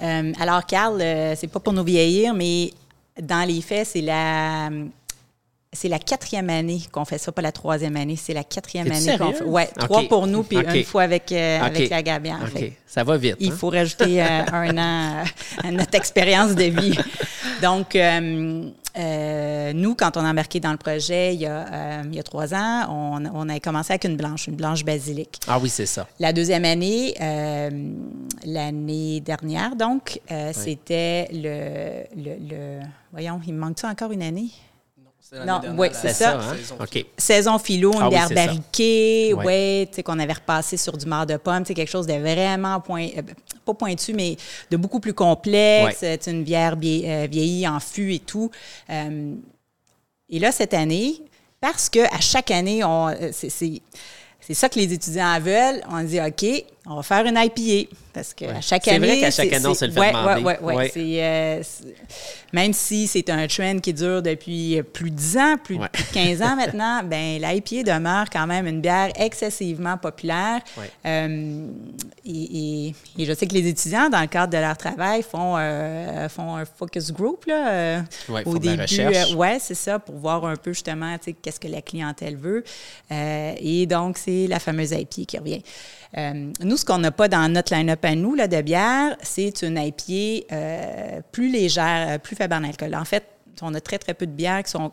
Euh, 0.00 0.32
alors, 0.40 0.64
Carl, 0.66 1.00
c'est 1.36 1.50
pas 1.50 1.60
pour 1.60 1.72
nous 1.72 1.84
vieillir, 1.84 2.34
mais 2.34 2.72
dans 3.20 3.46
les 3.46 3.60
faits, 3.60 3.88
c'est 3.88 4.00
la 4.00 4.70
c'est 5.72 5.88
la 5.88 6.00
quatrième 6.00 6.50
année 6.50 6.80
qu'on 6.90 7.04
fait 7.04 7.18
ça, 7.18 7.30
pas 7.30 7.42
la 7.42 7.52
troisième 7.52 7.94
année. 7.96 8.16
C'est 8.16 8.34
la 8.34 8.42
quatrième 8.42 8.90
année 8.90 9.16
qu'on 9.16 9.32
fait. 9.32 9.44
Ouais, 9.44 9.68
trois 9.78 10.02
pour 10.08 10.26
nous, 10.26 10.42
puis 10.42 10.58
une 10.58 10.82
fois 10.82 11.02
avec, 11.02 11.30
avec 11.30 11.90
la. 11.90 12.02
Ça 12.86 13.04
va 13.04 13.16
vite. 13.16 13.36
Il 13.38 13.52
hein? 13.52 13.56
faut 13.56 13.68
rajouter 13.68 14.20
un 14.20 14.76
an 14.78 15.24
à 15.62 15.70
notre 15.70 15.94
expérience 15.94 16.56
de 16.56 16.64
vie. 16.64 16.98
Donc, 17.60 17.94
euh, 17.94 18.70
nous, 18.96 19.94
quand 19.94 20.16
on 20.16 20.20
a 20.20 20.30
embarqué 20.30 20.60
dans 20.60 20.72
le 20.72 20.76
projet 20.78 21.34
il 21.34 21.40
y 21.40 21.46
a, 21.46 21.66
euh, 21.72 22.02
il 22.06 22.14
y 22.14 22.18
a 22.18 22.22
trois 22.22 22.54
ans, 22.54 22.86
on, 22.88 23.24
on, 23.32 23.48
a 23.48 23.60
commencé 23.60 23.92
avec 23.92 24.04
une 24.04 24.16
blanche, 24.16 24.46
une 24.46 24.56
blanche 24.56 24.84
basilic. 24.84 25.40
Ah 25.46 25.58
oui, 25.58 25.68
c'est 25.68 25.86
ça. 25.86 26.06
La 26.18 26.32
deuxième 26.32 26.64
année, 26.64 27.14
euh, 27.20 27.70
l'année 28.44 29.20
dernière, 29.20 29.76
donc, 29.76 30.20
c'était 30.52 31.28
le, 31.32 32.04
le, 32.16 32.80
Voyons, 33.12 33.40
il 33.46 33.54
me 33.54 33.58
manque-tu 33.58 33.86
encore 33.86 34.12
une 34.12 34.22
année? 34.22 34.50
Non, 35.32 35.60
oui, 35.76 35.88
c'est 35.92 36.12
ça. 36.12 36.40
Saison, 36.56 36.76
Saison 37.16 37.58
philo, 37.58 37.92
une 37.92 38.02
ah 38.02 38.08
bière 38.08 38.30
barriquée, 38.30 39.32
ouais, 39.34 39.86
tu 39.90 39.96
sais, 39.96 40.02
qu'on 40.02 40.18
avait 40.18 40.32
repassé 40.32 40.76
sur 40.76 40.96
du 40.96 41.06
mar 41.06 41.26
de 41.26 41.36
pomme, 41.36 41.64
c'est 41.64 41.74
quelque 41.74 41.90
chose 41.90 42.06
de 42.06 42.14
vraiment 42.14 42.80
point, 42.80 43.08
euh, 43.16 43.22
pas 43.64 43.74
pointu, 43.74 44.12
mais 44.12 44.36
de 44.70 44.76
beaucoup 44.76 44.98
plus 44.98 45.14
complexe. 45.14 45.98
C'est 46.00 46.26
une 46.26 46.42
bière 46.42 46.72
euh, 46.74 47.28
vieillie 47.30 47.68
en 47.68 47.78
fût 47.78 48.14
et 48.14 48.18
tout. 48.18 48.50
Euh, 48.90 49.34
et 50.28 50.38
là, 50.38 50.50
cette 50.50 50.74
année, 50.74 51.22
parce 51.60 51.88
que 51.88 52.00
à 52.14 52.20
chaque 52.20 52.50
année, 52.50 52.82
on, 52.82 53.14
c'est, 53.32 53.50
c'est 54.40 54.54
ça 54.54 54.68
que 54.68 54.78
les 54.78 54.92
étudiants 54.92 55.38
veulent. 55.40 55.82
On 55.90 56.02
dit, 56.02 56.20
OK, 56.20 56.64
on 56.90 56.96
va 56.96 57.02
faire 57.04 57.24
une 57.24 57.38
IPA. 57.38 57.88
Parce 58.12 58.34
qu'à 58.34 58.60
chaque 58.60 58.88
année. 58.88 58.98
C'est 58.98 59.06
vrai 59.06 59.20
qu'à 59.20 59.30
chaque 59.30 59.52
année, 59.52 59.66
on 59.66 59.74
se 59.74 59.84
le 59.84 59.92
fait 59.92 60.10
demander. 60.10 60.42
Ouais, 60.42 60.58
ouais, 60.60 60.74
ouais. 60.74 60.92
Euh, 60.96 61.62
même 62.52 62.72
si 62.72 63.06
c'est 63.06 63.30
un 63.30 63.46
trend 63.46 63.78
qui 63.78 63.94
dure 63.94 64.20
depuis 64.20 64.82
plus 64.92 65.12
de 65.12 65.16
10 65.16 65.38
ans, 65.38 65.56
plus, 65.62 65.78
de 65.78 65.86
15 66.12 66.42
ans 66.42 66.56
maintenant, 66.56 67.02
ben 67.04 67.40
l'IPA 67.40 67.84
demeure 67.84 68.28
quand 68.28 68.48
même 68.48 68.66
une 68.66 68.80
bière 68.80 69.12
excessivement 69.14 69.96
populaire. 69.96 70.60
Euh, 71.06 71.66
et, 72.26 72.92
je 73.16 73.32
sais 73.32 73.46
que 73.46 73.54
les 73.54 73.68
étudiants, 73.68 74.08
dans 74.08 74.20
le 74.20 74.26
cadre 74.26 74.52
de 74.52 74.58
leur 74.58 74.76
travail, 74.76 75.22
font, 75.22 75.54
euh, 75.56 76.28
font 76.28 76.56
un 76.56 76.64
focus 76.64 77.12
group 77.12 77.44
là, 77.46 78.02
au 78.44 78.58
début. 78.58 78.82
oui, 79.36 79.48
c'est 79.60 79.74
ça, 79.74 80.00
pour 80.00 80.16
voir 80.16 80.44
un 80.44 80.56
peu 80.56 80.72
justement 80.72 81.16
qu'est-ce 81.42 81.60
que 81.60 81.68
la 81.68 81.82
clientèle 81.82 82.36
veut. 82.36 82.64
et 83.08 83.86
donc, 83.86 84.18
c'est 84.18 84.48
la 84.48 84.58
fameuse 84.58 84.90
IPA 84.90 85.24
qui 85.28 85.38
revient. 85.38 85.62
Euh, 86.18 86.52
nous, 86.60 86.76
ce 86.76 86.84
qu'on 86.84 86.98
n'a 86.98 87.12
pas 87.12 87.28
dans 87.28 87.50
notre 87.52 87.74
line-up 87.74 88.04
à 88.04 88.14
nous 88.14 88.34
là, 88.34 88.48
de 88.48 88.60
bière, 88.62 89.16
c'est 89.22 89.62
une 89.62 89.78
IPA 89.78 90.46
euh, 90.52 91.20
plus 91.30 91.50
légère, 91.50 92.08
euh, 92.08 92.18
plus 92.18 92.34
faible 92.34 92.54
en 92.54 92.64
alcool. 92.64 92.94
En 92.94 93.04
fait, 93.04 93.24
on 93.62 93.72
a 93.74 93.80
très, 93.80 93.98
très 93.98 94.14
peu 94.14 94.26
de 94.26 94.32
bières 94.32 94.62
qui 94.64 94.70
sont 94.70 94.90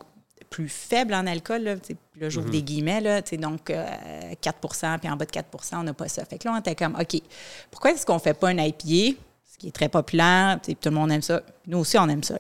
plus 0.50 0.69
faibles 0.69 1.13
en 1.13 1.25
alcool. 1.25 1.63
Là, 1.63 1.75
le 2.19 2.29
jour 2.29 2.43
des 2.43 2.62
guillemets, 2.62 3.01
là, 3.01 3.21
donc 3.21 3.69
4% 3.69 5.00
puis 5.00 5.09
en 5.09 5.15
bas 5.15 5.25
de 5.25 5.31
4% 5.31 5.43
on 5.74 5.83
n'a 5.83 5.93
pas 5.93 6.07
ça. 6.07 6.24
Fait 6.25 6.38
que 6.38 6.47
là, 6.47 6.53
on 6.55 6.59
était 6.59 6.75
comme, 6.75 6.95
OK, 6.95 7.21
pourquoi 7.69 7.91
est-ce 7.91 8.05
qu'on 8.05 8.15
ne 8.15 8.19
fait 8.19 8.33
pas 8.33 8.51
une 8.51 8.59
IPA, 8.59 9.17
ce 9.45 9.57
qui 9.57 9.67
est 9.67 9.71
très 9.71 9.89
populaire, 9.89 10.59
tout 10.65 10.75
le 10.86 10.91
monde 10.91 11.12
aime 11.12 11.21
ça, 11.21 11.41
nous 11.65 11.79
aussi, 11.79 11.97
on 11.97 12.07
aime 12.07 12.24
ça. 12.24 12.36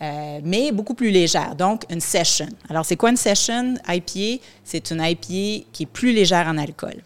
mais 0.00 0.72
beaucoup 0.72 0.94
plus 0.94 1.10
légère. 1.10 1.54
Donc, 1.54 1.84
une 1.90 2.00
session. 2.00 2.48
Alors, 2.68 2.84
c'est 2.84 2.96
quoi 2.96 3.10
une 3.10 3.16
session? 3.16 3.74
IPA? 3.86 4.42
C'est 4.64 4.90
une 4.90 5.00
IPA 5.00 5.66
qui 5.72 5.82
est 5.82 5.90
plus 5.90 6.12
légère 6.12 6.46
en 6.48 6.58
alcool. 6.58 7.02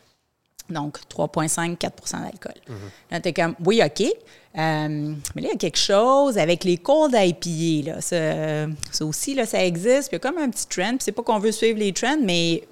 Donc, 0.72 0.98
3,5-4 1.08 1.78
d'alcool. 2.22 2.54
Mm 2.68 2.74
Là, 3.10 3.20
tu 3.20 3.28
es 3.28 3.32
comme, 3.32 3.54
oui, 3.64 3.82
OK. 3.84 4.00
Euh, 4.02 5.14
mais 5.34 5.42
là, 5.42 5.48
il 5.48 5.52
y 5.52 5.54
a 5.54 5.56
quelque 5.56 5.78
chose 5.78 6.36
avec 6.36 6.64
les 6.64 6.78
cold 6.78 7.14
IPA. 7.14 7.90
Là. 7.90 8.00
Ça, 8.00 8.66
ça 8.90 9.04
aussi, 9.04 9.34
là, 9.34 9.46
ça 9.46 9.64
existe. 9.64 10.08
Puis 10.08 10.12
il 10.12 10.14
y 10.14 10.16
a 10.16 10.18
comme 10.18 10.38
un 10.38 10.50
petit 10.50 10.66
trend. 10.66 10.96
c'est 11.00 11.12
pas 11.12 11.22
qu'on 11.22 11.38
veut 11.38 11.52
suivre 11.52 11.78
les 11.78 11.92
trends, 11.92 12.18
mais 12.22 12.64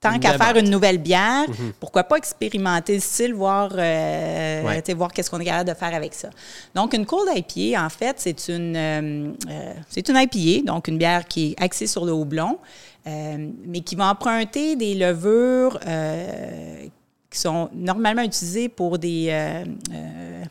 tant 0.00 0.18
qu'à 0.18 0.38
faire 0.38 0.56
une 0.56 0.70
nouvelle 0.70 0.98
bière, 0.98 1.48
mhm. 1.48 1.72
pourquoi 1.78 2.04
pas 2.04 2.16
expérimenter 2.16 2.94
le 2.94 3.00
style, 3.00 3.34
voir, 3.34 3.70
euh, 3.74 4.80
voir 4.96 5.12
qu'est-ce 5.12 5.30
qu'on 5.30 5.40
est 5.40 5.44
capable 5.44 5.68
de 5.68 5.74
faire 5.74 5.94
avec 5.94 6.14
ça. 6.14 6.30
Donc, 6.74 6.94
une 6.94 7.04
cold 7.04 7.28
IPA, 7.34 7.84
en 7.84 7.90
fait, 7.90 8.16
c'est 8.18 8.48
une, 8.48 8.76
euh, 8.76 9.32
c'est 9.88 10.08
une 10.08 10.16
IPA, 10.16 10.72
donc 10.72 10.88
une 10.88 10.96
bière 10.96 11.26
qui 11.26 11.52
est 11.52 11.62
axée 11.62 11.86
sur 11.86 12.06
le 12.06 12.12
houblon. 12.12 12.58
Euh, 13.06 13.48
mais 13.66 13.80
qui 13.80 13.96
va 13.96 14.10
emprunter 14.10 14.76
des 14.76 14.94
levures 14.94 15.78
euh, 15.86 16.86
qui 17.30 17.38
sont 17.38 17.70
normalement 17.72 18.20
utilisées 18.20 18.68
pour 18.68 18.98
des, 18.98 19.28
euh, 19.30 19.64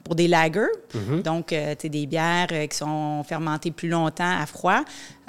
pour 0.03 0.15
des 0.15 0.27
lagers, 0.27 0.61
mm-hmm. 0.95 1.21
donc 1.21 1.49
des 1.49 2.05
bières 2.07 2.47
qui 2.47 2.75
sont 2.75 3.23
fermentées 3.23 3.69
plus 3.69 3.89
longtemps 3.89 4.39
à 4.39 4.45
froid. 4.47 4.81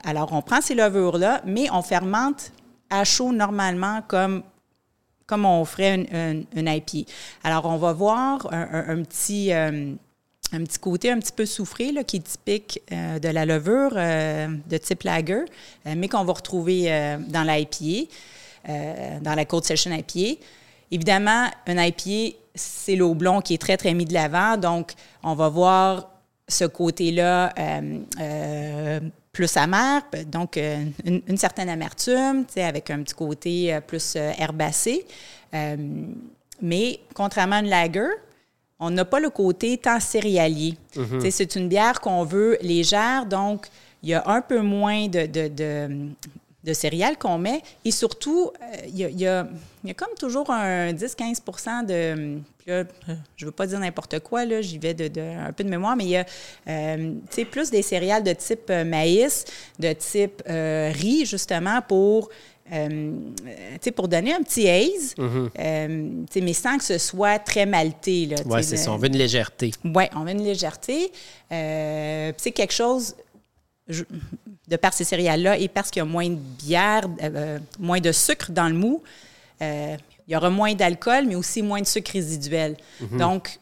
Alors, 0.02 0.32
on 0.32 0.40
prend 0.40 0.62
ces 0.62 0.74
levures-là, 0.74 1.42
mais 1.44 1.68
on 1.72 1.82
fermente 1.82 2.52
à 2.90 3.04
chaud 3.04 3.32
normalement 3.32 4.02
comme 4.06 4.42
comme 5.26 5.44
on 5.44 5.64
ferait 5.64 5.94
une, 5.94 6.68
IP. 6.68 7.09
Alors, 7.44 7.64
on 7.66 7.76
va 7.76 7.92
voir 7.92 8.52
un 8.52 9.00
petit 9.04 9.52
un 10.52 10.64
petit 10.64 10.78
côté 10.78 11.11
un 11.11 11.18
petit 11.18 11.32
peu 11.32 11.47
souffré 11.47 11.92
là, 11.92 12.04
qui 12.04 12.16
est 12.16 12.20
typique 12.20 12.82
euh, 12.92 13.18
de 13.18 13.28
la 13.28 13.44
levure 13.44 13.92
euh, 13.94 14.49
de 14.68 14.76
type 14.78 15.02
lager, 15.02 15.44
euh, 15.87 15.94
mais 15.97 16.09
qu'on 16.09 16.25
va 16.25 16.32
retrouver 16.32 17.16
dans 17.28 17.42
l'IPA, 17.42 18.11
dans 19.20 19.35
la 19.35 19.44
Cold 19.44 19.64
Session 19.64 19.92
IPA. 19.92 20.40
Évidemment, 20.90 21.47
un 21.66 21.82
IPA, 21.82 22.37
c'est 22.54 22.97
l'eau 22.97 23.14
blond 23.14 23.40
qui 23.40 23.54
est 23.54 23.59
très, 23.59 23.76
très 23.76 23.94
mis 23.94 24.04
de 24.04 24.12
l'avant. 24.12 24.56
Donc, 24.56 24.92
on 25.23 25.35
va 25.35 25.49
voir 25.49 26.11
ce 26.49 26.64
côté-là 26.64 27.54
plus 29.32 29.56
amer, 29.56 30.02
donc 30.26 30.56
une, 30.56 31.22
une, 31.26 31.37
certaine 31.37 31.68
amertume, 31.68 32.44
avec 32.56 32.90
un 32.90 33.02
petit 33.02 33.14
côté 33.14 33.78
plus 33.87 34.16
herbacé. 34.16 35.06
mais 36.60 37.00
contrairement 37.14 37.56
à 37.56 37.60
une 37.60 37.68
lager, 37.68 38.08
on 38.80 38.90
n'a 38.90 39.04
pas 39.04 39.20
le 39.20 39.30
côté 39.30 39.76
tant 39.76 40.00
céréalier. 40.00 40.75
Mhm. 40.96 41.30
C'est 41.30 41.54
une 41.54 41.68
bière 41.68 42.00
qu'on 42.00 42.25
veut 42.25 42.56
légère, 42.62 43.26
donc 43.26 43.66
il 44.02 44.08
y 44.08 44.14
a 44.14 44.26
un 44.26 44.40
peu 44.40 44.60
moins 44.60 45.06
de, 45.06 45.26
de, 45.26 46.72
céréales 46.72 47.18
qu'on 47.18 47.38
met. 47.38 47.62
Et 47.84 47.90
surtout, 47.90 48.50
euh, 48.62 48.76
il 48.88 49.20
y, 49.20 49.26
a, 49.26 49.46
comme 49.96 50.14
toujours 50.18 50.50
un 50.50 50.92
10-15 50.92 51.87
de... 51.87 52.38
Là, 52.70 52.85
je 53.37 53.44
ne 53.44 53.50
veux 53.50 53.54
pas 53.54 53.66
dire 53.66 53.78
n'importe 53.80 54.20
quoi, 54.20 54.44
là, 54.44 54.61
j'y 54.61 54.78
vais 54.78 54.94
de, 54.94 55.20
un 55.20 55.52
peu 55.52 55.64
de 55.64 55.68
mémoire, 55.68 55.96
mais 55.96 56.04
il 56.04 56.11
y 56.11 56.16
a 56.16 56.26
euh, 56.68 57.14
plus 57.50 57.70
des 57.70 57.83
céréales 57.83 58.22
de 58.22 58.33
type 58.33 58.70
euh, 58.70 58.85
maïs, 58.85 59.44
de 59.78 59.92
type 59.92 60.42
riz, 60.46 61.26
justement, 61.26 61.80
pour 61.87 62.30
euh, 62.72 63.12
pour 63.96 64.06
donner 64.06 64.33
un 64.33 64.42
petit 64.42 64.68
haze, 64.68 65.14
mhm. 65.18 65.50
euh, 65.59 66.11
mais 66.37 66.52
sans 66.52 66.78
que 66.78 66.85
ce 66.85 66.98
soit 66.98 67.40
très 67.40 67.66
malté. 67.66 68.28
Oui, 68.46 68.62
c'est 68.62 68.76
ça. 68.76 68.92
On 68.92 68.96
veut 68.96 69.09
une 69.09 69.16
légèreté. 69.16 69.72
Oui, 69.85 70.04
on 70.14 70.22
veut 70.22 70.30
une 70.30 70.44
légèreté. 70.44 71.11
Euh, 71.50 72.33
c'est 72.37 72.52
quelque 72.52 72.72
chose, 72.72 73.16
de 73.88 74.76
par 74.76 74.92
ces 74.92 75.02
céréales-là 75.02 75.59
et 75.59 75.66
parce 75.66 75.90
qu'il 75.90 75.98
y 75.98 76.02
a 76.02 76.09
moins 76.09 76.28
de 76.28 76.37
bière, 76.37 77.09
moins 77.80 77.98
de 77.98 78.12
sucre 78.12 78.52
dans 78.52 78.68
le 78.68 78.74
mou, 78.74 79.02
il 80.31 80.35
y 80.35 80.37
aura 80.37 80.49
moins 80.49 80.75
d'alcool, 80.75 81.27
mais 81.27 81.35
aussi 81.35 81.61
moins 81.61 81.81
de 81.81 81.87
sucre 81.87 82.12
résiduel. 82.12 82.77
Mhm. 83.01 83.19
Donc, 83.19 83.59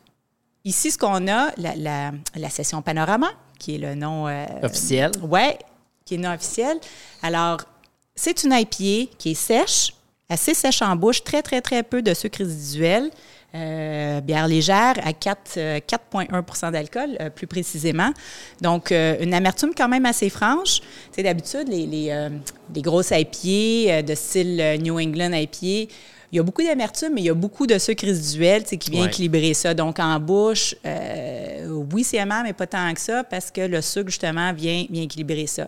ici, 0.65 0.91
ce 0.91 0.99
qu'on 0.99 1.27
a, 1.27 1.51
la, 1.57 2.13
la, 2.37 2.51
session 2.51 2.83
Panorama, 2.83 3.31
qui 3.59 3.77
est 3.77 3.79
le 3.79 3.95
nom... 3.95 4.27
officiel. 4.63 5.11
Oui, 5.23 5.55
qui 6.05 6.17
est 6.17 6.19
non 6.19 6.33
officiel. 6.33 6.79
Alors, 7.23 7.63
c'est 8.15 8.45
une 8.45 8.53
IPA 8.53 9.11
qui 9.19 9.31
est 9.31 9.35
sèche, 9.35 9.95
assez 10.29 10.53
sèche 10.53 10.83
en 10.83 10.95
bouche, 10.95 11.25
très, 11.25 11.43
très, 11.43 11.63
très 11.63 11.83
peu 11.83 12.03
de 12.03 12.13
sucre 12.13 12.39
résiduel. 12.39 13.11
Euh, 13.55 14.21
bière 14.21 14.47
légère 14.47 14.97
à 15.03 15.13
4,1% 15.13 16.67
euh, 16.67 16.71
d'alcool, 16.71 17.17
euh, 17.19 17.31
plus 17.31 17.47
précisément. 17.47 18.11
Donc, 18.61 18.91
une 18.91 19.33
amertume 19.33 19.71
quand 19.75 19.89
même 19.89 20.05
assez 20.05 20.29
franche. 20.29 20.81
C'est 21.13 21.23
d'habitude, 21.23 21.67
les, 21.69 21.87
les, 21.87 22.83
grosses 22.83 23.11
IPA 23.11 24.03
de 24.03 24.15
style 24.15 24.79
New 24.83 25.01
England 25.01 25.33
IPA, 25.33 25.91
il 26.31 26.37
y 26.37 26.39
a 26.39 26.43
beaucoup 26.43 26.63
d'amertume, 26.63 27.15
mais 27.15 27.23
il 27.23 27.27
y 27.27 27.31
a 27.31 27.35
beaucoup 27.35 27.67
de 27.67 27.79
sucre 27.79 28.05
résiduel 28.05 28.65
qui 28.65 28.91
vient 28.91 29.07
équilibrer 29.07 29.55
ça. 29.55 29.73
Donc, 29.75 29.99
en 29.99 30.21
bouche, 30.21 30.75
oui, 30.85 32.05
c'est 32.05 32.19
amer, 32.19 32.43
mais 32.43 32.53
pas 32.53 32.67
tant 32.67 32.93
que 32.93 33.01
ça, 33.01 33.25
parce 33.25 33.51
que 33.51 33.63
le 33.63 33.81
sucre, 33.81 34.11
justement, 34.11 34.53
vient, 34.53 34.85
vient 34.91 35.03
équilibrer 35.03 35.47
ça. 35.47 35.67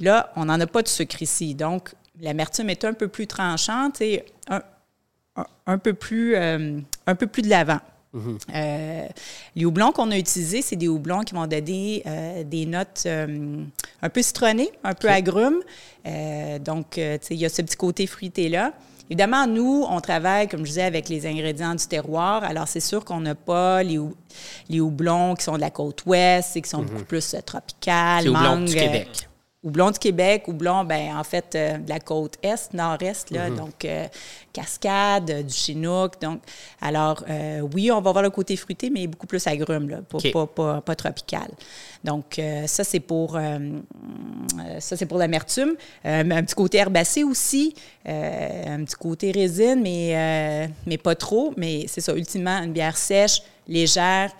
Là, 0.00 0.32
on 0.36 0.46
n'en 0.46 0.58
a 0.58 0.66
pas 0.66 0.82
de 0.82 0.88
sucre 0.88 1.20
ici. 1.22 1.54
Donc, 1.54 1.90
l'amertume 2.20 2.70
est 2.70 2.84
un 2.84 2.92
peu 2.92 3.08
plus 3.08 3.26
tranchante 3.26 4.00
et 4.00 4.24
un, 5.66 5.78
peu, 5.78 5.94
plus, 5.94 6.34
euh, 6.36 6.78
un 7.06 7.14
peu 7.14 7.26
plus 7.26 7.42
de 7.42 7.48
l'avant. 7.48 7.80
Mm-hmm. 8.14 8.38
Euh, 8.54 9.08
les 9.56 9.64
houblons 9.64 9.92
qu'on 9.92 10.10
a 10.10 10.18
utilisés, 10.18 10.60
c'est 10.60 10.76
des 10.76 10.88
houblons 10.88 11.20
qui 11.20 11.34
vont 11.34 11.46
donner 11.46 12.02
euh, 12.06 12.44
des 12.44 12.66
notes 12.66 13.06
un 13.06 14.08
peu 14.08 14.22
citronnées, 14.22 14.70
un 14.84 14.94
peu 14.94 15.08
agrumes. 15.08 15.62
donc, 16.60 16.96
il 16.96 17.36
y 17.36 17.46
a 17.46 17.48
ce 17.48 17.62
petit 17.62 17.76
côté 17.76 18.06
fruité-là. 18.06 18.72
Évidemment, 19.12 19.46
nous, 19.46 19.84
on 19.90 20.00
travaille, 20.00 20.48
comme 20.48 20.60
je 20.60 20.70
disais, 20.70 20.84
avec 20.84 21.10
les 21.10 21.26
ingrédients 21.26 21.74
du 21.74 21.86
terroir. 21.86 22.44
Alors, 22.44 22.66
c'est 22.66 22.80
sûr 22.80 23.04
qu'on 23.04 23.20
n'a 23.20 23.34
pas 23.34 23.82
les, 23.82 24.00
les, 24.70 24.80
houblons 24.80 25.34
qui 25.34 25.44
sont 25.44 25.56
de 25.56 25.60
la 25.60 25.68
côte 25.68 26.06
ouest 26.06 26.56
et 26.56 26.62
qui 26.62 26.70
sont 26.70 26.82
mm-hmm. 26.82 26.86
beaucoup 26.86 27.04
plus 27.04 27.36
tropicales. 27.44 28.24
Les 28.24 28.30
houblons 28.30 28.62
du 28.62 28.72
Québec 28.74 29.28
houblon 29.64 29.92
du 29.92 29.98
Québec, 29.98 30.48
houblon, 30.48 30.84
ben 30.84 31.16
en 31.16 31.22
fait, 31.22 31.54
euh, 31.54 31.78
de 31.78 31.88
la 31.88 32.00
côte 32.00 32.36
est, 32.42 32.74
nord-est, 32.74 33.30
là, 33.30 33.48
mhm. 33.48 33.56
donc 33.56 33.84
euh, 33.84 34.06
cascade, 34.52 35.30
euh, 35.30 35.42
du 35.42 35.54
chinook. 35.54 36.20
Donc, 36.20 36.40
alors, 36.80 37.24
oui, 37.74 37.90
on 37.90 38.00
va 38.00 38.12
voir 38.12 38.22
le 38.22 38.30
côté 38.30 38.56
fruité, 38.56 38.90
mais 38.90 39.06
beaucoup 39.06 39.26
plus 39.26 39.46
agrume, 39.46 39.88
là, 39.88 39.98
pas, 40.02 40.80
pas, 40.80 40.94
tropical. 40.96 41.48
Donc, 42.02 42.40
ça, 42.66 42.84
c'est 42.84 43.00
pour, 43.00 43.38
ça, 44.78 44.96
c'est 44.96 45.06
pour 45.06 45.18
l'amertume. 45.18 45.74
un 46.04 46.42
petit 46.42 46.54
côté 46.54 46.78
herbacé 46.78 47.24
aussi, 47.24 47.74
un 48.04 48.84
petit 48.84 48.96
côté 48.96 49.30
résine, 49.30 49.80
mais, 49.82 50.68
mais 50.86 50.98
pas 50.98 51.14
trop. 51.14 51.54
Mais 51.56 51.84
c'est 51.86 52.00
ça, 52.00 52.14
ultimement, 52.14 52.58
une 52.62 52.72
bière 52.72 52.96
sèche, 52.96 53.42
légère, 53.68 54.32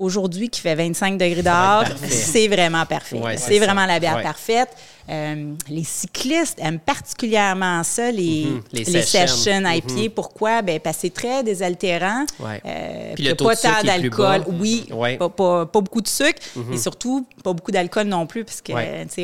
aujourd'hui 0.00 0.48
qui 0.48 0.60
fait 0.60 0.74
25 0.74 1.18
degrés 1.18 1.42
dehors, 1.42 1.84
c'est 2.08 2.48
vraiment 2.48 2.84
parfait. 2.86 3.20
c'est 3.36 3.58
vraiment 3.58 3.86
la 3.86 4.00
bière 4.00 4.22
parfaite. 4.22 4.70
Euh, 5.08 5.54
les 5.68 5.82
cyclistes 5.82 6.58
aiment 6.62 6.78
particulièrement 6.78 7.82
ça, 7.82 8.12
les, 8.12 8.44
mhm. 8.44 8.62
les, 8.72 8.84
sessions, 8.84 9.64
à 9.64 9.80
pied. 9.80 10.08
Mhm. 10.08 10.14
Pourquoi? 10.14 10.62
Ben, 10.62 10.78
parce 10.78 10.96
que 10.96 11.00
c'est 11.02 11.14
très 11.14 11.42
désaltérant. 11.42 12.24
Ouais. 12.38 12.62
Euh, 12.64 13.12
Puis 13.16 13.24
le 13.24 13.34
pas 13.34 13.56
tant 13.56 13.82
d'alcool. 13.82 14.44
Oui, 14.60 14.86
pas, 15.18 15.64
beaucoup 15.74 16.00
de 16.00 16.08
sucre. 16.08 16.40
Mhm. 16.54 16.72
Et 16.74 16.76
surtout, 16.76 17.26
pas 17.42 17.52
beaucoup 17.52 17.72
d'alcool 17.72 18.06
non 18.06 18.26
plus, 18.26 18.44
parce 18.44 18.60
que, 18.60 18.72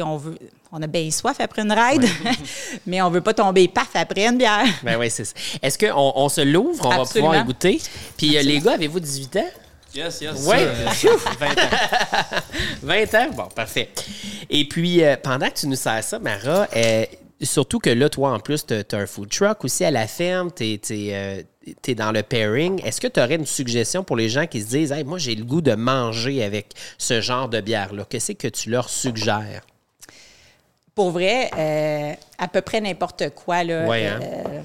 on 0.03 0.17
veut 0.17 0.39
on 0.73 0.83
a 0.83 0.87
bien 0.89 1.11
soif 1.11 1.37
après 1.39 1.63
une 1.63 1.73
ride, 1.73 2.05
mais 2.87 3.01
on 3.01 3.09
veut 3.09 3.21
pas 3.21 3.33
tomber 3.33 3.69
paf 3.69 3.91
après 3.95 4.27
une 4.27 4.37
bière. 4.37 4.67
Ben 4.83 4.99
oui, 4.99 5.09
c'est 5.11 5.25
ça. 5.25 5.33
Est-ce 5.63 5.79
qu'on 5.79 6.13
on 6.15 6.29
se 6.29 6.41
l'ouvre? 6.41 6.85
On 6.85 6.89
va 6.89 7.05
pouvoir 7.05 7.37
y 7.37 7.45
goûter. 7.45 7.81
Puis 8.17 8.37
euh, 8.37 8.43
les 8.43 8.59
gars, 8.59 8.73
avez-vous 8.73 9.01
18 9.01 9.37
ans? 9.37 9.51
Yes, 9.97 10.21
yes. 10.21 10.47
Oui. 10.47 10.57
20 11.39 11.51
ans. 11.59 12.43
20 12.83 13.15
ans? 13.15 13.31
Bon, 13.35 13.49
parfait. 13.55 13.89
Et 14.51 14.69
puis, 14.69 15.03
euh, 15.03 15.17
pendant 15.17 15.49
que 15.49 15.55
tu 15.55 15.67
nous 15.67 15.77
sers 15.77 16.05
ça, 16.05 16.19
Mara, 16.19 16.69
euh, 16.77 17.07
surtout 17.41 17.79
que 17.79 17.89
là, 17.91 18.11
toi, 18.11 18.33
en 18.33 18.39
plus, 18.39 18.67
tu 18.67 18.75
as, 18.75 18.85
un 18.99 19.07
food 19.07 19.31
truck 19.31 19.65
aussi 19.65 19.85
à 19.85 19.91
la 19.91 20.07
ferme, 20.07 20.51
tu 20.55 20.79
es, 20.85 21.95
dans 21.95 22.13
le 22.13 22.23
pairing. 22.23 22.85
Est-ce 22.85 23.01
que 23.01 23.09
tu 23.09 23.21
aurais 23.21 23.37
une 23.37 23.47
suggestion 23.47 24.05
pour 24.05 24.17
les 24.17 24.29
gens 24.29 24.47
qui 24.47 24.61
se 24.61 24.67
disent, 24.67 24.93
hey, 24.93 25.05
moi, 25.05 25.19
j'ai 25.19 25.35
le 25.35 25.45
goût 25.45 25.63
de 25.63 25.75
manger 25.75 26.45
avec 26.45 26.75
ce 26.99 27.23
genre 27.23 27.49
de 27.49 27.61
bière-là? 27.61 28.05
Qu'est-ce 28.09 28.33
que 28.33 28.49
tu 28.49 28.69
leur 28.69 28.91
suggères? 28.91 29.63
pour 30.97 31.11
vrai, 31.11 31.51
euh, 31.59 32.15
à 32.39 32.49
peu 32.49 32.63
près 32.63 32.81
n'importe 32.81 33.29
quoi, 33.35 33.63
là, 33.63 33.83
hein? 33.83 34.21
euh, 34.23 34.61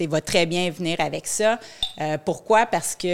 va 0.00 0.20
très 0.20 0.46
bien 0.46 0.70
venir 0.70 0.96
avec 1.00 1.26
ça. 1.26 1.58
Euh, 2.00 2.18
pourquoi? 2.22 2.66
Parce 2.66 2.94
que 2.94 3.06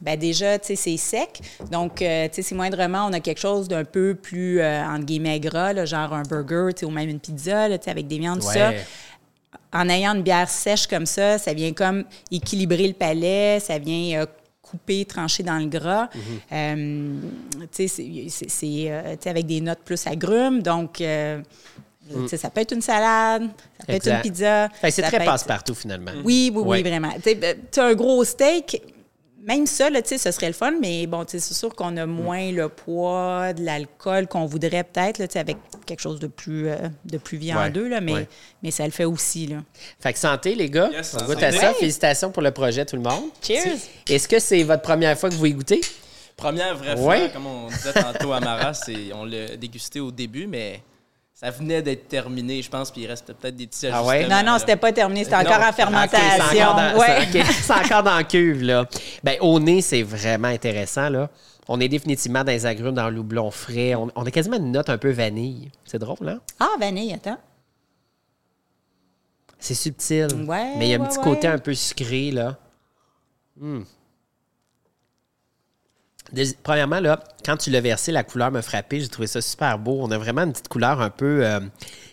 ben 0.00 0.18
déjà, 0.18 0.58
c'est 0.62 0.76
sec. 0.76 1.40
Donc, 1.70 1.98
c'est 1.98 2.52
moindrement, 2.52 3.06
on 3.06 3.12
a 3.12 3.20
quelque 3.20 3.40
chose 3.40 3.68
d'un 3.68 3.84
peu 3.84 4.14
plus, 4.14 4.62
entre 4.62 5.04
guillemets, 5.04 5.40
gras, 5.40 5.84
genre 5.84 6.14
un 6.14 6.22
burger 6.22 6.70
ou 6.84 6.90
même 6.90 7.08
une 7.08 7.20
pizza 7.20 7.64
avec 7.64 8.06
des 8.06 8.18
viandes, 8.18 8.40
tout 8.40 8.46
ça 8.46 8.72
en 9.72 9.88
ayant 9.88 10.16
une 10.16 10.22
bière 10.22 10.50
sèche 10.50 10.88
comme 10.88 11.06
ça, 11.06 11.38
ça 11.38 11.54
vient 11.54 11.72
comme 11.72 12.02
équilibrer 12.32 12.88
le 12.88 12.94
palais, 12.94 13.60
ça 13.60 13.78
vient 13.78 14.26
coupé, 14.70 15.04
tranché 15.04 15.42
dans 15.42 15.58
le 15.58 15.66
gras. 15.66 16.08
Mhm. 16.14 16.40
Euh, 16.52 17.14
c'est 17.70 18.90
euh, 18.90 19.16
avec 19.26 19.46
des 19.46 19.60
notes 19.60 19.80
plus 19.84 20.06
agrumes. 20.06 20.62
Donc, 20.62 21.00
euh, 21.00 21.40
mm. 22.10 22.28
ça 22.28 22.50
peut 22.50 22.60
être 22.60 22.72
une 22.72 22.82
salade, 22.82 23.48
ça 23.78 23.86
peut 23.86 23.92
être 23.92 24.08
une 24.08 24.20
pizza. 24.20 24.68
c'est 24.90 25.02
très 25.02 25.24
passe-partout, 25.24 25.74
finalement. 25.74 26.12
Oui, 26.24 26.52
oui, 26.54 26.62
oui, 26.64 26.82
vraiment. 26.82 27.12
Tu 27.22 27.80
as 27.80 27.84
un 27.84 27.94
gros 27.94 28.24
steak, 28.24 28.82
même 29.42 29.66
ça, 29.66 29.88
là, 29.88 30.00
ce 30.04 30.18
serait 30.18 30.48
le 30.48 30.52
fun, 30.52 30.72
mais 30.80 31.06
bon, 31.06 31.24
c'est 31.26 31.40
sûr 31.40 31.74
qu'on 31.74 31.96
a 31.96 32.04
moins 32.04 32.52
le 32.52 32.68
poids 32.68 33.52
de 33.54 33.64
l'alcool 33.64 34.26
qu'on 34.26 34.44
voudrait 34.44 34.84
peut-être, 34.84 35.36
avec 35.36 35.56
quelque 35.86 36.00
chose 36.00 36.20
de 36.20 36.26
plus, 36.26 36.68
euh, 36.68 36.76
de 37.06 37.16
plus 37.16 37.38
viandeux, 37.38 37.88
là, 37.88 38.00
mais, 38.00 38.28
mais 38.62 38.70
ça 38.70 38.84
le 38.84 38.90
fait 38.90 39.06
aussi. 39.06 39.46
Là. 39.46 39.58
Fait 39.98 40.12
que 40.12 40.18
santé, 40.18 40.54
les 40.54 40.68
gars. 40.68 40.90
on 41.18 41.24
goûte 41.24 41.42
à 41.42 41.52
ça. 41.52 41.72
Félicitations 41.74 42.30
pour 42.30 42.42
le 42.42 42.50
projet, 42.50 42.84
tout 42.84 42.96
le 42.96 43.02
monde. 43.02 43.30
Cheers. 43.42 43.78
Est-ce 44.08 44.28
que 44.28 44.38
c'est 44.38 44.62
votre 44.62 44.82
première 44.82 45.18
fois 45.18 45.30
que 45.30 45.34
vous 45.34 45.46
y 45.46 45.54
goûtez? 45.54 45.80
Première 46.36 46.76
vraie 46.76 46.96
fois, 46.96 47.28
comme 47.28 47.46
on 47.46 47.68
disait 47.68 47.92
tantôt 47.92 48.32
à 48.32 48.40
Mara, 48.40 48.72
on 49.14 49.24
l'a 49.24 49.56
dégusté 49.56 50.00
au 50.00 50.10
début, 50.10 50.46
mais 50.46 50.82
ça 51.40 51.50
venait 51.50 51.80
d'être 51.80 52.06
terminé, 52.06 52.60
je 52.60 52.68
pense, 52.68 52.90
puis 52.90 53.00
il 53.00 53.06
reste 53.06 53.32
peut-être 53.32 53.56
des 53.56 53.66
petits 53.66 53.86
ajustements. 53.86 54.06
Ah 54.06 54.08
ouais? 54.10 54.28
Non, 54.28 54.42
non, 54.44 54.58
c'était 54.58 54.76
pas 54.76 54.92
terminé, 54.92 55.24
c'était 55.24 55.36
encore 55.36 55.62
en 55.66 55.72
fermentation. 55.72 56.44
c'est 57.62 57.72
encore, 57.72 58.02
dans 58.02 58.16
la 58.16 58.24
cuve, 58.24 58.62
là. 58.62 58.86
Ben, 59.24 59.38
au 59.40 59.58
nez, 59.58 59.80
c'est 59.80 60.02
vraiment 60.02 60.48
intéressant, 60.48 61.08
là. 61.08 61.30
On 61.66 61.80
est 61.80 61.88
définitivement 61.88 62.44
dans 62.44 62.52
les 62.52 62.66
agrumes, 62.66 62.94
dans 62.94 63.08
le 63.08 63.20
houblon 63.20 63.50
frais. 63.50 63.94
On, 63.94 64.08
a 64.08 64.30
quasiment 64.30 64.58
une 64.58 64.70
note 64.70 64.90
un 64.90 64.98
peu 64.98 65.08
vanille. 65.08 65.70
C'est 65.86 65.98
drôle, 65.98 66.28
hein? 66.28 66.40
Ah, 66.58 66.72
vanille, 66.78 67.14
attends. 67.14 67.38
C'est 69.58 69.72
subtil. 69.74 70.26
Ouais, 70.46 70.74
mais 70.76 70.88
il 70.88 70.90
y 70.90 70.94
a 70.94 71.00
un 71.00 71.06
petit 71.06 71.20
côté 71.20 71.46
un 71.46 71.58
peu 71.58 71.72
sucré, 71.72 72.32
là. 72.32 72.58
Hum 73.62 73.86
premièrement, 76.62 77.00
là, 77.00 77.20
quand 77.44 77.56
tu 77.56 77.70
l'as 77.70 77.80
versé, 77.80 78.12
la 78.12 78.22
couleur 78.22 78.50
m'a 78.50 78.62
frappé. 78.62 79.00
J'ai 79.00 79.08
trouvé 79.08 79.26
ça 79.26 79.40
super 79.40 79.78
beau. 79.78 79.98
On 80.00 80.10
a 80.10 80.18
vraiment 80.18 80.42
une 80.42 80.52
petite 80.52 80.68
couleur 80.68 81.00
un 81.00 81.10
peu. 81.10 81.44
Euh, 81.44 81.60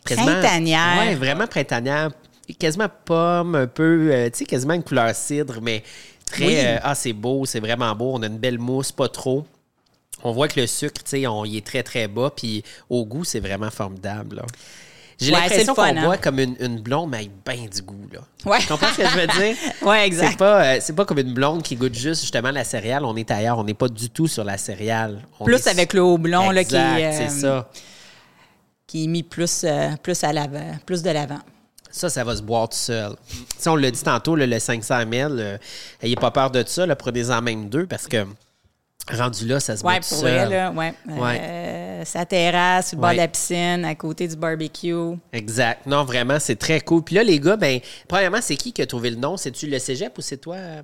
printanière. 0.03 1.05
Oui, 1.07 1.15
vraiment 1.15 1.47
printanière. 1.47 2.11
Quasiment 2.59 2.87
pomme, 3.05 3.55
un 3.55 3.67
peu. 3.67 4.09
Euh, 4.11 4.29
tu 4.29 4.39
sais, 4.39 4.45
quasiment 4.45 4.73
une 4.73 4.83
couleur 4.83 5.13
cidre, 5.13 5.59
mais 5.61 5.83
très. 6.25 6.75
Euh, 6.75 6.79
ah, 6.83 6.95
c'est 6.95 7.13
beau, 7.13 7.45
c'est 7.45 7.59
vraiment 7.59 7.93
beau. 7.95 8.13
On 8.13 8.21
a 8.21 8.27
une 8.27 8.37
belle 8.37 8.59
mousse, 8.59 8.91
pas 8.91 9.09
trop. 9.09 9.45
On 10.23 10.31
voit 10.31 10.47
que 10.47 10.59
le 10.59 10.67
sucre, 10.67 11.03
tu 11.03 11.09
sais, 11.09 11.21
il 11.21 11.57
est 11.57 11.65
très, 11.65 11.83
très 11.83 12.07
bas. 12.07 12.31
Puis 12.35 12.63
au 12.89 13.05
goût, 13.05 13.23
c'est 13.23 13.39
vraiment 13.39 13.69
formidable. 13.69 14.37
Là. 14.37 14.45
J'ai 15.19 15.31
l'impression 15.31 15.73
qu'on 15.73 15.81
hein. 15.81 16.03
boit 16.03 16.17
comme 16.17 16.39
une, 16.39 16.79
blonde, 16.79 17.09
mais 17.09 17.17
avec 17.17 17.31
bien 17.43 17.67
du 17.67 17.81
goût. 17.81 18.07
Là. 18.11 18.19
Ouais. 18.45 18.59
Tu 18.59 18.67
comprends 18.67 18.87
ce 18.87 18.97
que 18.97 19.07
je 19.07 19.17
veux 19.17 19.27
dire? 19.27 19.55
oui, 19.81 19.97
exact. 19.97 20.31
C'est 20.31 20.37
pas, 20.37 20.63
euh, 20.63 20.93
pas 20.95 21.05
comme 21.05 21.19
une 21.19 21.33
blonde 21.33 21.63
qui 21.63 21.75
goûte 21.75 21.95
juste 21.95 22.21
justement 22.21 22.51
la 22.51 22.63
céréale. 22.63 23.03
On 23.03 23.15
est 23.15 23.29
ailleurs. 23.31 23.57
On 23.57 23.63
n'est 23.63 23.73
pas 23.73 23.87
du 23.87 24.09
tout 24.09 24.27
sur 24.27 24.43
la 24.43 24.57
céréale. 24.57 25.21
plus 25.43 25.65
avec 25.67 25.93
le 25.93 26.03
houblon 26.03 26.51
là, 26.51 26.63
qui 26.63 26.71
c'est 26.71 26.77
euh, 26.77 27.29
ça. 27.29 27.69
Qui 28.85 29.05
est 29.05 29.07
mis 29.07 29.23
plus, 29.23 29.63
euh, 29.63 29.89
plus, 30.01 30.23
à 30.23 30.31
l'avant, 30.31 30.77
plus 30.85 31.01
de 31.01 31.09
l'avant. 31.09 31.39
Ça, 31.89 32.09
ça 32.09 32.23
va 32.23 32.35
se 32.35 32.43
boire 32.43 32.69
tout 32.69 32.77
seul. 32.77 33.15
Si 33.57 33.67
on 33.69 33.75
l'a 33.75 33.89
dit 33.89 34.03
tantôt, 34.03 34.35
le 34.35 34.59
500 34.59 34.99
ml, 34.99 35.59
n'ayez 36.03 36.15
pas 36.15 36.29
peur 36.29 36.51
de 36.51 36.63
ça. 36.65 36.95
Prenez-en 36.95 37.41
même 37.41 37.69
deux 37.69 37.87
parce 37.87 38.07
que 38.07 38.25
rendu 39.11 39.47
là, 39.47 39.59
ça 39.59 39.77
se 39.77 39.81
boit 39.81 39.95
tout 39.97 40.03
seul. 40.03 40.49
Là, 40.49 40.71
ouais. 40.71 40.93
ouais 41.07 41.77
sa 42.05 42.25
terrasse, 42.25 42.93
le 42.93 42.99
bord 42.99 43.11
de 43.11 43.17
la 43.17 43.27
piscine, 43.27 43.85
à 43.85 43.95
côté 43.95 44.27
du 44.27 44.35
barbecue. 44.35 45.17
Exact. 45.33 45.85
Non, 45.85 46.03
vraiment, 46.03 46.37
c'est 46.39 46.55
très 46.55 46.79
cool. 46.81 47.03
Puis 47.03 47.15
là, 47.15 47.23
les 47.23 47.39
gars, 47.39 47.57
ben, 47.57 47.79
premièrement, 48.07 48.39
c'est 48.41 48.55
qui 48.55 48.73
qui 48.73 48.81
a 48.81 48.85
trouvé 48.85 49.09
le 49.09 49.17
nom? 49.17 49.37
C'est-tu 49.37 49.67
le 49.67 49.79
cégep 49.79 50.17
ou 50.17 50.21
c'est 50.21 50.37
toi, 50.37 50.55
euh, 50.55 50.81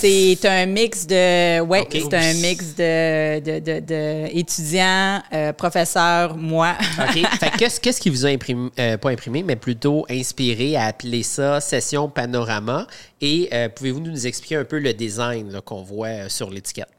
c'est 0.00 0.44
un, 0.46 0.66
mix? 0.66 1.06
de. 1.06 1.60
Ouais, 1.60 1.86
c'est 1.90 2.14
un 2.14 2.34
mix 2.34 2.74
de, 2.74 3.40
de, 3.40 3.80
de, 3.80 4.36
étudiants, 4.36 5.22
euh, 5.32 5.52
professeurs, 5.52 6.36
moi. 6.36 6.74
OK. 6.98 7.26
fait 7.40 7.50
qu'est-ce, 7.58 7.80
qu'est-ce 7.80 8.00
qui 8.00 8.10
vous 8.10 8.26
a 8.26 8.28
imprimé, 8.28 8.70
euh, 8.78 8.96
pas 8.96 9.10
imprimé, 9.10 9.42
mais 9.42 9.56
plutôt 9.56 10.06
inspiré 10.10 10.76
à 10.76 10.86
appeler 10.86 11.22
ça 11.22 11.60
Session 11.60 12.08
Panorama? 12.08 12.86
Et 13.26 13.48
pouvez-vous 13.74 14.00
nous 14.00 14.26
expliquer 14.26 14.56
un 14.56 14.64
peu 14.64 14.78
le 14.78 14.92
design 14.92 15.60
qu'on 15.62 15.82
voit 15.82 16.28
sur 16.28 16.50
l'étiquette? 16.50 16.90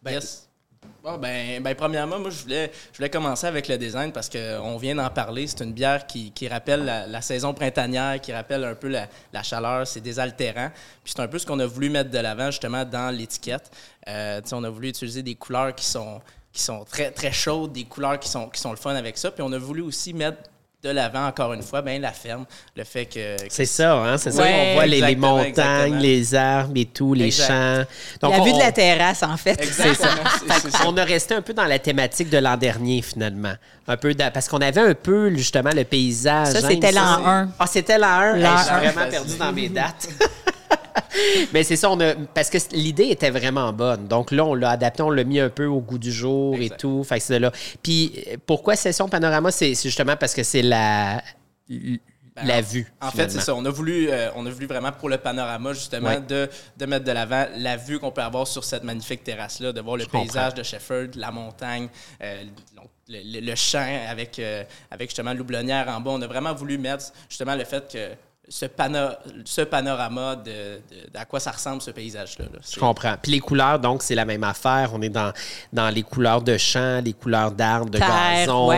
Ben, 0.00 0.12
yes. 0.12 0.48
Bon, 1.02 1.18
ben, 1.18 1.62
ben, 1.62 1.74
premièrement, 1.74 2.18
moi, 2.18 2.30
je 2.30 2.42
voulais, 2.42 2.70
je 2.92 2.96
voulais 2.98 3.10
commencer 3.10 3.46
avec 3.46 3.68
le 3.68 3.76
design 3.76 4.12
parce 4.12 4.30
qu'on 4.30 4.78
vient 4.78 4.94
d'en 4.94 5.10
parler. 5.10 5.46
C'est 5.46 5.62
une 5.62 5.72
bière 5.72 6.06
qui, 6.06 6.30
qui 6.30 6.48
rappelle 6.48 6.84
la, 6.84 7.20
saison 7.22 7.52
printanière, 7.52 8.20
qui 8.20 8.32
rappelle 8.32 8.64
un 8.64 8.74
peu 8.74 8.88
la, 8.88 9.08
la 9.32 9.42
chaleur. 9.42 9.86
C'est 9.86 10.00
désaltérant. 10.00 10.70
Puis 11.04 11.14
c'est 11.14 11.20
un 11.20 11.28
peu 11.28 11.38
ce 11.38 11.46
qu'on 11.46 11.58
a 11.58 11.66
voulu 11.66 11.90
mettre 11.90 12.10
de 12.10 12.18
l'avant, 12.18 12.50
justement, 12.50 12.84
dans 12.84 13.14
l'étiquette. 13.14 13.70
Euh, 14.08 14.40
on 14.52 14.64
a 14.64 14.70
voulu 14.70 14.88
utiliser 14.88 15.22
des 15.22 15.34
couleurs 15.34 15.74
qui 15.74 15.84
sont, 15.86 16.20
qui 16.52 16.62
sont 16.62 16.84
très, 16.84 17.10
très 17.10 17.32
chaudes, 17.32 17.72
des 17.72 17.84
couleurs 17.84 18.18
qui 18.18 18.28
sont, 18.28 18.48
qui 18.48 18.60
sont 18.60 18.70
le 18.70 18.76
fun 18.76 18.94
avec 18.94 19.16
ça. 19.16 19.30
Puis 19.30 19.42
on 19.42 19.52
a 19.52 19.58
voulu 19.58 19.82
aussi 19.82 20.12
mettre 20.12 20.49
de 20.82 20.88
l'avant, 20.88 21.26
encore 21.26 21.52
une 21.52 21.62
fois, 21.62 21.82
ben 21.82 22.00
la 22.00 22.12
ferme, 22.12 22.46
le 22.74 22.84
fait 22.84 23.04
que... 23.04 23.36
c'est 23.50 23.66
ça, 23.66 23.96
hein? 23.96 24.16
C'est 24.16 24.30
ça 24.30 24.42
qu'on 24.42 24.74
voit 24.74 24.86
les, 24.86 25.14
montagnes, 25.14 25.98
les 25.98 26.34
arbres 26.34 26.72
et 26.76 26.86
tout, 26.86 27.12
les 27.12 27.30
champs. 27.30 27.84
Donc, 28.20 28.32
la 28.32 28.42
vue 28.42 28.52
de 28.52 28.58
la 28.58 28.72
terrasse, 28.72 29.22
en 29.22 29.36
fait. 29.36 29.62
C'est 29.62 29.94
ça. 29.94 30.08
On 30.86 30.96
a 30.96 31.04
resté 31.04 31.34
un 31.34 31.42
peu 31.42 31.52
dans 31.52 31.66
la 31.66 31.78
thématique 31.78 32.30
de 32.30 32.38
l'an 32.38 32.56
dernier, 32.56 33.02
finalement. 33.02 33.52
Un 33.86 33.96
peu 33.96 34.14
parce 34.14 34.48
qu'on 34.48 34.60
avait 34.60 34.80
un 34.80 34.94
peu, 34.94 35.34
justement, 35.36 35.70
le 35.74 35.84
paysage. 35.84 36.48
Ça, 36.48 36.66
c'était 36.66 36.92
l'an 36.92 37.26
1. 37.26 37.48
Ah, 37.58 37.66
c'était 37.66 37.98
l'an 37.98 38.08
1? 38.08 38.36
L'an 38.36 38.56
Je 38.56 38.62
suis 38.62 38.74
vraiment 38.74 39.10
perdu 39.10 39.36
dans 39.36 39.52
mes 39.52 39.68
dates. 39.68 40.08
Mais 41.52 41.62
c'est 41.62 41.76
ça, 41.76 41.90
on 41.90 42.00
a, 42.00 42.14
parce 42.14 42.50
que 42.50 42.58
l'idée 42.72 43.08
était 43.08 43.30
vraiment 43.30 43.72
bonne. 43.72 44.06
Donc 44.08 44.30
là, 44.30 44.44
on 44.44 44.54
l'a 44.54 44.70
adapté, 44.70 45.02
on 45.02 45.10
l'a 45.10 45.24
mis 45.24 45.40
un 45.40 45.50
peu 45.50 45.66
au 45.66 45.80
goût 45.80 45.98
du 45.98 46.12
jour 46.12 46.56
et 46.60 46.70
tout. 46.70 47.04
Fait 47.04 47.20
que 47.20 47.34
là. 47.34 47.52
Puis 47.82 48.24
pourquoi 48.46 48.76
Session 48.76 49.08
Panorama? 49.08 49.50
C'est 49.50 49.74
justement 49.74 50.16
parce 50.16 50.34
que 50.34 50.42
c'est 50.42 50.62
la, 50.62 51.22
ben, 52.36 52.46
la 52.46 52.60
vue. 52.60 52.86
En 53.00 53.10
fait, 53.10 53.30
c'est 53.30 53.40
ça. 53.40 53.54
On 53.54 53.64
a, 53.64 53.70
voulu, 53.70 54.08
euh, 54.08 54.30
on 54.36 54.46
a 54.46 54.50
voulu 54.50 54.66
vraiment 54.66 54.92
pour 54.92 55.08
le 55.08 55.18
panorama, 55.18 55.72
justement, 55.72 56.20
de, 56.20 56.48
de, 56.76 56.86
mettre 56.86 57.04
de 57.04 57.12
l'avant 57.12 57.46
la 57.56 57.76
vue 57.76 57.98
qu'on 57.98 58.12
peut 58.12 58.22
avoir 58.22 58.46
sur 58.46 58.64
cette 58.64 58.84
magnifique 58.84 59.24
terrasse-là, 59.24 59.72
de 59.72 59.80
voir 59.80 59.96
le 59.96 60.06
paysage 60.06 60.54
de 60.54 60.62
Shefford, 60.62 61.08
la 61.16 61.30
montagne, 61.30 61.88
euh, 62.22 62.44
le, 63.08 63.54
champ 63.56 63.86
avec, 64.08 64.38
euh, 64.38 64.64
avec 64.90 65.10
justement 65.10 65.34
l'oublonnière 65.34 65.88
en 65.88 66.00
bas. 66.00 66.12
On 66.12 66.22
a 66.22 66.26
vraiment 66.26 66.54
voulu 66.54 66.78
mettre 66.78 67.12
justement 67.28 67.56
le 67.56 67.64
fait 67.64 67.90
que 67.92 68.29
ce, 68.50 68.66
ce 69.44 69.60
panorama 69.60 70.34
de, 70.34 70.80
à 71.14 71.24
quoi 71.24 71.38
ça 71.38 71.52
ressemble 71.52 71.80
ce 71.80 71.92
paysage-là. 71.92 72.46
Je 72.68 72.80
comprends. 72.80 73.14
Puis 73.22 73.30
les 73.30 73.38
couleurs, 73.38 73.78
donc, 73.78 74.02
c'est 74.02 74.16
la 74.16 74.24
même 74.24 74.42
affaire. 74.42 74.90
On 74.92 75.00
est 75.02 75.08
dans, 75.08 75.32
dans 75.72 75.88
les 75.88 76.02
couleurs 76.02 76.42
de 76.42 76.58
champs, 76.58 77.00
les 77.02 77.12
couleurs 77.12 77.52
d'arbres, 77.52 77.90
de 77.90 77.98
gazon, 78.00 78.70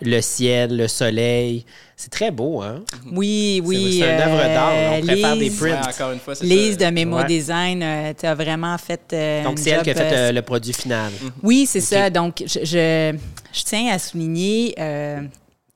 le 0.00 0.20
ciel, 0.20 0.76
le 0.76 0.86
soleil. 0.86 1.66
C'est 1.96 2.12
très 2.12 2.30
beau, 2.30 2.62
hein? 2.62 2.84
Oui, 3.10 3.60
oui. 3.64 3.98
C'est 3.98 4.08
une 4.08 4.20
œuvre 4.20 4.44
d'art. 4.44 4.72
On 4.92 5.00
prépare 5.04 5.36
des 5.36 5.50
prints. 5.50 5.80
encore 5.80 6.12
une 6.12 6.20
fois, 6.20 6.34
Lise 6.40 6.76
de 6.76 6.86
Memo 6.86 7.24
Design, 7.24 7.82
euh, 7.82 8.12
tu 8.16 8.24
as 8.24 8.36
vraiment 8.36 8.78
fait. 8.78 9.00
Euh, 9.12 9.42
donc, 9.42 9.58
c'est 9.58 9.70
elle 9.70 9.82
qui 9.82 9.90
a 9.90 9.94
fait 9.96 10.32
le 10.32 10.42
produit 10.42 10.72
final. 10.72 11.10
Oui, 11.42 11.66
c'est 11.66 11.80
ça. 11.80 12.08
Donc, 12.08 12.44
je, 12.46 12.60
je, 12.60 13.18
je, 13.52 13.62
tiens 13.64 13.92
à 13.92 13.98
souligner 13.98 14.76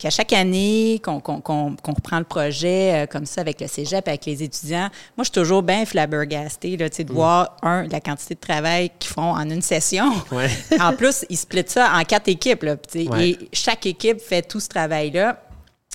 qu'à 0.02 0.10
chaque 0.10 0.32
année 0.32 1.00
qu'on 1.00 1.20
reprend 1.20 2.18
le 2.18 2.24
projet 2.24 3.04
euh, 3.04 3.06
comme 3.06 3.24
ça 3.24 3.40
avec 3.40 3.60
le 3.60 3.68
cégep, 3.68 4.08
avec 4.08 4.26
les 4.26 4.42
étudiants, 4.42 4.88
moi, 5.16 5.18
je 5.18 5.24
suis 5.24 5.32
toujours 5.32 5.62
bien 5.62 5.86
flabbergastée 5.86 6.76
là, 6.76 6.88
de 6.88 7.02
mm. 7.04 7.14
voir, 7.14 7.56
un, 7.62 7.86
la 7.86 8.00
quantité 8.00 8.34
de 8.34 8.40
travail 8.40 8.90
qu'ils 8.98 9.12
font 9.12 9.30
en 9.30 9.48
une 9.48 9.62
session. 9.62 10.12
en 10.80 10.92
plus, 10.94 11.24
ils 11.30 11.36
splitent 11.36 11.70
ça 11.70 11.92
en 11.94 12.02
quatre 12.02 12.26
équipes. 12.26 12.64
Là, 12.64 12.76
Et 12.94 13.38
chaque 13.52 13.86
équipe 13.86 14.20
fait 14.20 14.42
tout 14.42 14.58
ce 14.58 14.68
travail-là. 14.68 15.40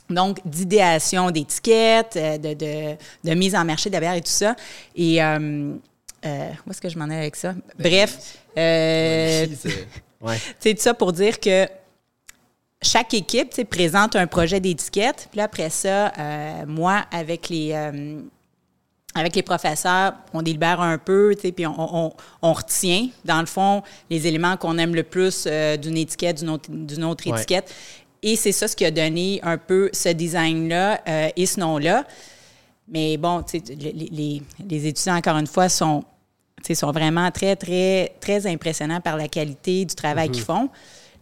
Donc, 0.10 0.40
d'idéation 0.46 1.30
d'étiquettes, 1.30 2.16
euh, 2.16 2.38
de, 2.38 2.54
de, 2.54 2.96
de, 3.26 3.36
mise 3.36 3.56
en 3.56 3.66
marché 3.66 3.90
de 3.90 3.98
et 3.98 4.22
tout 4.22 4.28
ça. 4.28 4.56
Et 4.96 5.22
euh, 5.22 5.74
où 6.66 6.72
est-ce 6.72 6.80
que 6.80 6.88
je 6.88 6.98
m'en 6.98 7.10
ai 7.10 7.18
avec 7.18 7.36
ça? 7.36 7.54
Ben, 7.78 7.90
Bref, 7.90 8.38
euh, 8.58 9.48
c'est 10.60 10.74
tout 10.76 10.82
ça 10.82 10.94
pour 10.94 11.12
dire 11.12 11.42
que 11.42 11.68
chaque 12.82 13.14
équipe 13.14 13.64
présente 13.70 14.16
un 14.16 14.28
projet 14.28 14.60
d'étiquette. 14.60 15.28
Puis 15.32 15.42
après 15.42 15.70
ça, 15.70 16.14
euh, 16.18 16.66
moi, 16.68 17.06
avec 17.12 17.50
les, 17.50 17.72
euh, 17.74 18.20
avec 19.16 19.36
les 19.36 19.42
professeurs, 19.42 20.14
on 20.34 20.42
délibère 20.42 20.80
un 20.82 20.98
peu, 20.98 21.36
puis 21.42 21.66
on, 21.66 22.14
retient, 22.42 23.08
dans 23.26 23.40
le 23.40 23.48
fond, 23.48 23.82
les 24.10 24.28
éléments 24.28 24.58
qu'on 24.58 24.78
aime 24.78 24.94
le 24.94 25.04
plus 25.04 25.46
euh, 25.48 25.76
d'une 25.78 25.98
étiquette, 25.98 26.40
d'une 26.40 26.50
autre, 26.50 26.70
d'une 26.70 27.04
autre 27.04 27.26
étiquette. 27.28 27.74
Et 28.22 28.36
c'est 28.36 28.52
ça 28.52 28.68
ce 28.68 28.76
qui 28.76 28.86
a 28.86 28.92
donné 28.92 29.40
un 29.44 29.58
peu 29.58 29.90
ce 29.94 30.10
design-là 30.10 31.02
et 31.36 31.46
ce 31.46 31.60
nom-là. 31.60 32.04
Mais 32.88 33.16
bon, 33.18 33.44
les, 33.54 33.92
les, 33.92 34.42
les, 34.68 34.88
étudiants, 34.88 35.16
encore 35.16 35.38
une 35.38 35.48
fois, 35.48 35.70
sont, 35.70 36.04
sont 36.74 36.92
vraiment 36.92 37.30
très, 37.30 37.56
très, 37.56 38.16
très 38.20 38.48
impressionnants 38.48 39.02
par 39.02 39.18
la 39.18 39.28
qualité 39.28 39.86
du 39.86 39.94
travail 39.94 40.30
mm-hmm. 40.30 40.32
qu'ils 40.32 40.44
font 40.44 40.70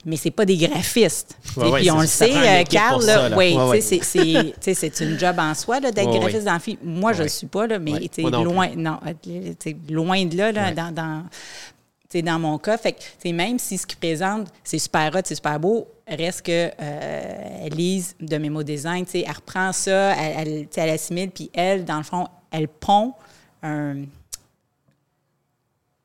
mais 0.06 0.18
c'est 0.18 0.32
pas 0.32 0.46
des 0.46 0.58
graphistes. 0.58 1.38
Et 1.58 1.72
puis 1.72 1.92
on 1.92 2.02
le 2.02 2.08
sait, 2.08 2.64
Carl, 2.70 3.04
oui, 3.36 3.58
c'est 3.82 5.00
une 5.02 5.20
job 5.20 5.36
en 5.40 5.54
soi 5.54 5.80
d'être 5.80 5.96
graphiste 5.96 6.46
dans 6.46 6.54
le 6.54 6.78
Moi, 6.84 7.14
je 7.14 7.20
ne 7.20 7.24
le 7.24 7.30
suis 7.30 7.48
pas, 7.48 7.68
là, 7.68 7.80
mais 7.80 8.10
loin, 8.20 8.70
non, 8.76 9.00
loin 9.90 10.26
de 10.26 10.38
là, 10.38 10.52
là 10.52 10.72
dans, 10.72 10.94
dans, 10.94 11.24
dans 12.22 12.40
mon 12.40 12.58
cas. 12.58 12.78
Fait 12.78 12.94
que, 12.94 13.30
même 13.30 13.60
si 13.60 13.78
ce 13.78 13.86
qu'ils 13.86 13.98
présente, 13.98 14.48
c'est 14.64 14.80
super 14.80 15.12
hot, 15.16 15.22
c'est 15.24 15.36
super 15.36 15.60
beau, 15.60 15.88
reste 16.08 16.44
que 16.44 16.70
euh, 16.80 17.70
Lise 17.70 18.16
de 18.20 18.38
Memo 18.38 18.64
Design, 18.64 19.06
elle 19.14 19.32
reprend 19.32 19.74
ça, 19.74 20.14
elle, 20.14 20.48
elle, 20.48 20.68
elle 20.76 20.90
assimile, 20.92 21.32
puis 21.32 21.50
elle, 21.54 21.84
dans 21.84 21.98
le 21.98 22.04
fond, 22.04 22.28
elle 22.52 22.68
pond 22.68 23.14
un 23.64 24.04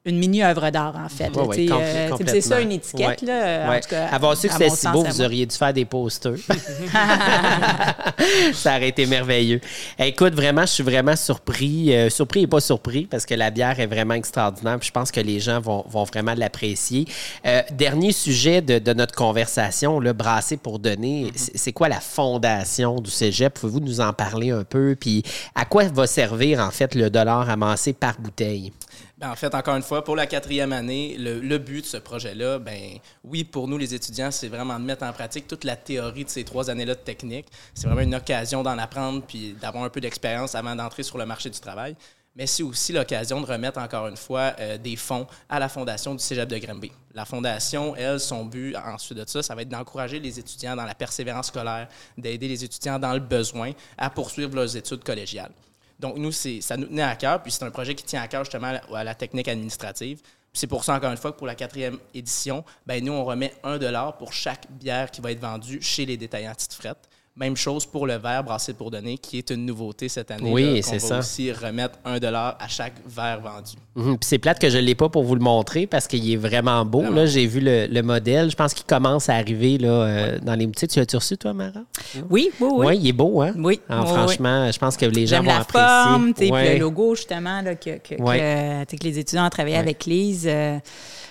une 0.06 0.16
mini-œuvre 0.16 0.70
d'art, 0.70 0.96
en 0.96 1.10
fait. 1.10 1.30
Euh, 1.36 2.16
c'est 2.26 2.40
ça, 2.40 2.58
une 2.60 2.72
étiquette. 2.72 3.20
Là, 3.20 3.70
en 3.70 3.80
tout 3.80 3.90
cas, 3.90 4.06
Avoir 4.06 4.34
su 4.34 4.48
que 4.48 4.54
c'était 4.54 4.70
si 4.70 4.88
beau, 4.88 5.04
vous 5.04 5.20
auriez 5.20 5.44
dû 5.44 5.54
faire 5.54 5.74
des 5.74 5.84
posters. 5.84 6.38
ça 8.54 8.76
aurait 8.76 8.88
été 8.88 9.04
merveilleux. 9.04 9.60
Écoute, 9.98 10.34
vraiment, 10.34 10.62
je 10.62 10.72
suis 10.72 10.82
vraiment 10.82 11.16
surpris. 11.16 11.94
Euh, 11.94 12.08
surpris 12.08 12.42
et 12.42 12.46
pas 12.46 12.60
surpris, 12.60 13.04
parce 13.04 13.26
que 13.26 13.34
la 13.34 13.50
bière 13.50 13.78
est 13.78 13.86
vraiment 13.86 14.14
extraordinaire. 14.14 14.78
Puis 14.78 14.88
je 14.88 14.92
pense 14.92 15.10
que 15.10 15.20
les 15.20 15.38
gens 15.38 15.60
vont, 15.60 15.84
vont 15.86 16.04
vraiment 16.04 16.32
l'apprécier. 16.34 17.04
Euh, 17.46 17.60
dernier 17.72 18.12
sujet 18.12 18.62
de, 18.62 18.78
de, 18.78 18.94
notre 18.94 19.14
conversation, 19.14 20.00
le 20.00 20.14
brasser 20.14 20.56
pour 20.56 20.78
donner. 20.78 21.26
Mm-hmm. 21.26 21.50
C'est 21.56 21.72
quoi 21.72 21.90
la 21.90 22.00
fondation 22.00 23.02
du 23.02 23.10
cégep? 23.10 23.52
Pouvez-vous 23.52 23.80
nous 23.80 24.00
en 24.00 24.14
parler 24.14 24.50
un 24.50 24.64
peu? 24.64 24.96
Puis 24.98 25.24
à 25.54 25.66
quoi 25.66 25.84
va 25.88 26.06
servir, 26.06 26.60
en 26.60 26.70
fait, 26.70 26.94
le 26.94 27.10
dollar 27.10 27.50
amassé 27.50 27.92
par 27.92 28.14
bouteille? 28.18 28.72
Ben, 29.20 29.30
en 29.30 29.37
fait, 29.37 29.54
encore 29.54 29.76
une 29.76 29.83
fois, 29.83 30.02
pour 30.02 30.16
la 30.16 30.26
quatrième 30.26 30.72
année, 30.72 31.14
le, 31.18 31.59
but 31.59 31.83
de 31.83 31.87
ce 31.87 31.98
projet-là, 31.98 32.59
ben 32.59 32.98
oui, 33.22 33.44
pour 33.44 33.68
nous, 33.68 33.76
les 33.76 33.94
étudiants, 33.94 34.30
c'est 34.30 34.48
vraiment 34.48 34.80
de 34.80 34.85
mettre 34.87 35.04
en 35.04 35.12
pratique 35.12 35.46
toute 35.46 35.64
la 35.64 35.76
théorie 35.76 36.24
de 36.24 36.30
ces 36.30 36.42
trois 36.42 36.70
années-là 36.70 36.94
de 36.94 37.00
technique. 37.00 37.46
C'est 37.74 37.87
vraiment 37.87 38.00
une 38.00 38.14
occasion 38.14 38.62
d'en 38.62 38.78
apprendre 38.78 39.22
puis 39.26 39.52
d'avoir 39.61 39.85
un 39.85 39.90
peu 39.90 40.00
d'expérience 40.00 40.54
avant 40.54 40.74
d'entrer 40.74 41.02
sur 41.02 41.18
le 41.18 41.26
marché 41.26 41.50
du 41.50 41.61
travail. 41.61 41.96
Mais 42.35 42.46
c'est 42.46 42.62
aussi 42.62 42.94
l'occasion 42.94 43.42
de 43.42 43.46
remettre, 43.46 43.78
encore 43.78 44.06
une 44.06 44.16
fois, 44.16 44.54
euh, 44.59 44.78
des 44.78 44.96
fonds 44.96 45.26
à 45.50 45.59
la 45.59 45.68
fondation 45.68 46.14
du 46.14 46.22
Cégep 46.24 46.48
de 46.48 46.56
Granby. 46.56 46.90
La 47.12 47.26
fondation, 47.26 47.94
elle, 47.96 48.20
son 48.20 48.46
but, 48.46 48.74
ensuite 48.74 49.18
de 49.18 49.28
ça, 49.28 49.42
ça 49.42 49.54
va 49.54 49.61
être 49.61 49.68
d'encourager 49.68 50.18
les 50.18 50.38
étudiants 50.38 50.76
dans 50.76 50.87
la 50.87 50.94
persévérance 50.94 51.48
scolaire, 51.48 51.88
d'aider 52.16 52.48
les 52.48 52.64
étudiants 52.64 52.98
dans 52.98 53.12
le 53.12 53.20
besoin 53.20 53.72
à 53.98 54.09
poursuivre 54.09 54.54
leurs 54.54 54.74
études 54.74 55.04
collégiales. 55.04 55.52
Donc, 56.00 56.16
nous, 56.16 56.32
ça 56.32 56.76
nous 56.76 56.86
tenait 56.86 57.02
à 57.02 57.14
cœur, 57.14 57.42
puis 57.42 57.52
c'est 57.52 57.62
un 57.62 57.70
projet 57.70 57.94
qui 57.94 58.04
tient 58.04 58.22
à 58.22 58.28
cœur 58.28 58.44
justement 58.44 58.78
à 58.92 59.04
la, 59.04 59.14
technique 59.14 59.48
administrative. 59.48 60.22
C'est 60.52 60.66
pour 60.66 60.82
ça, 60.82 60.94
encore 60.94 61.10
une 61.10 61.18
fois, 61.18 61.30
que 61.30 61.36
pour 61.36 61.46
la 61.46 61.54
quatrième 61.54 61.98
édition, 62.14 62.64
ben, 62.86 63.04
nous, 63.04 63.12
on 63.12 63.24
remet 63.24 63.54
un 63.62 63.78
dollar 63.78 64.16
pour 64.16 64.32
chaque 64.32 64.66
bière 64.70 65.10
qui 65.10 65.20
va 65.20 65.30
être 65.30 65.40
vendue 65.40 65.80
chez 65.82 66.06
les 66.06 66.16
détaillants 66.16 66.54
titre 66.54 66.74
fret. 66.74 66.96
Même 67.40 67.57
chose 67.57 67.87
pour 67.87 68.07
le 68.07 68.18
verre 68.18 68.44
brassé 68.44 68.74
pour 68.74 68.90
donner, 68.90 69.16
qui 69.16 69.38
est 69.38 69.48
une 69.48 69.64
nouveauté 69.64 70.11
cette 70.11 70.31
année. 70.31 70.50
Oui, 70.53 70.83
c'est 70.83 70.98
ça. 70.98 71.07
On 71.07 71.11
va 71.14 71.18
aussi 71.20 71.50
remettre 71.50 71.98
un 72.05 72.18
dollar 72.18 72.59
à 72.61 72.68
chaque 72.68 72.92
verre 73.07 73.40
vendu. 73.40 73.76
Mhm. 73.96 74.18
c'est 74.20 74.37
plate 74.37 74.59
que 74.59 74.68
je 74.68 74.76
ne 74.76 74.83
l'ai 74.83 74.94
pas 74.94 75.09
pour 75.09 75.24
vous 75.24 75.35
le 75.35 75.40
montrer 75.40 75.87
parce 75.87 76.07
qu'il 76.07 76.31
est 76.31 76.37
vraiment 76.37 76.85
beau. 76.85 77.03
Là, 77.03 77.24
j'ai 77.24 77.46
vu 77.46 77.61
le, 77.62 78.03
modèle. 78.03 78.50
Je 78.50 78.57
pense 78.57 78.74
qu'il 78.74 78.85
commence 78.85 79.31
à 79.31 79.37
arriver 79.37 79.79
là, 79.79 79.88
euh, 79.88 80.38
dans 80.42 80.55
les 80.55 80.66
boutiques. 80.66 80.90
Tu 80.90 80.98
l'as-tu 80.98 81.16
reçu, 81.16 81.38
toi, 81.38 81.55
Mara? 81.55 81.81
Oui, 82.29 82.50
oui, 82.61 82.68
oui. 82.72 82.87
Oui, 82.87 82.98
il 82.98 83.09
est 83.09 83.12
beau, 83.12 83.40
hein? 83.40 83.55
Oui. 83.57 83.81
franchement, 83.88 84.70
je 84.70 84.79
pense 84.79 84.98
que 84.98 85.07
les 85.07 85.26
gens 85.26 85.38
vont 85.38 85.46
la 85.46 85.61
apprécier. 85.61 85.88
Forme, 85.88 86.35
le 86.38 86.79
logo, 86.79 87.14
justement, 87.14 87.62
là, 87.62 87.74
que, 87.74 87.96
que, 87.98 88.16
que, 88.16 89.05
les 89.05 89.18
étudiants 89.18 89.46
ont 89.46 89.50
travaillé 89.50 89.76
avec 89.76 90.05
Lise. 90.05 90.46
Euh, 90.46 90.79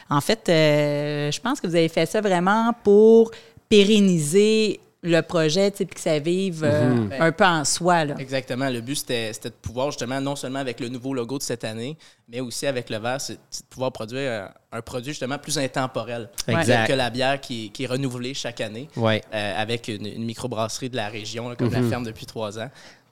en 0.09 0.21
fait, 0.21 0.49
euh, 0.49 1.31
je 1.31 1.39
pense 1.39 1.61
que 1.61 1.67
vous 1.67 1.75
avez 1.75 1.87
fait 1.87 2.07
ça 2.07 2.19
vraiment 2.19 2.73
pour 2.83 3.29
pérenniser 3.69 4.79
le 5.01 5.21
projet, 5.21 5.71
puis 5.71 5.87
que 5.87 5.99
ça 5.99 6.19
vive 6.19 6.63
euh, 6.63 6.93
mhm. 6.93 7.13
un 7.19 7.31
peu 7.31 7.45
en 7.45 7.63
soi. 7.63 8.03
Là. 8.03 8.15
Exactement. 8.19 8.69
Le 8.69 8.81
but, 8.81 8.95
c'était 8.95 9.31
de 9.31 9.49
pouvoir, 9.49 9.91
justement, 9.91 10.19
non 10.19 10.35
seulement 10.35 10.59
avec 10.59 10.79
le 10.81 10.89
nouveau 10.89 11.13
logo 11.13 11.37
de 11.37 11.43
cette 11.43 11.63
année, 11.63 11.97
mais 12.27 12.41
aussi 12.41 12.67
avec 12.67 12.89
le 12.89 12.97
verre, 12.97 13.21
c'est 13.21 13.35
de 13.35 13.65
pouvoir 13.69 13.93
produire 13.93 14.49
un, 14.71 14.81
produit, 14.81 15.11
justement, 15.11 15.37
plus 15.37 15.57
intemporel. 15.57 16.29
Exact. 16.47 16.87
Que 16.87 16.93
la 16.93 17.09
bière 17.09 17.39
qui, 17.39 17.71
est 17.79 17.85
renouvelée 17.85 18.33
chaque 18.33 18.59
année, 18.59 18.89
ouais. 18.97 19.23
Euh, 19.33 19.53
avec 19.61 19.87
une, 19.87 20.05
une 20.05 20.25
microbrasserie 20.25 20.89
de 20.89 20.97
la 20.97 21.07
région, 21.07 21.55
comme 21.55 21.71
la 21.71 21.81
mhm. 21.81 21.89
ferme 21.89 22.03
depuis 22.03 22.25
trois 22.25 22.59
ans. 22.59 22.69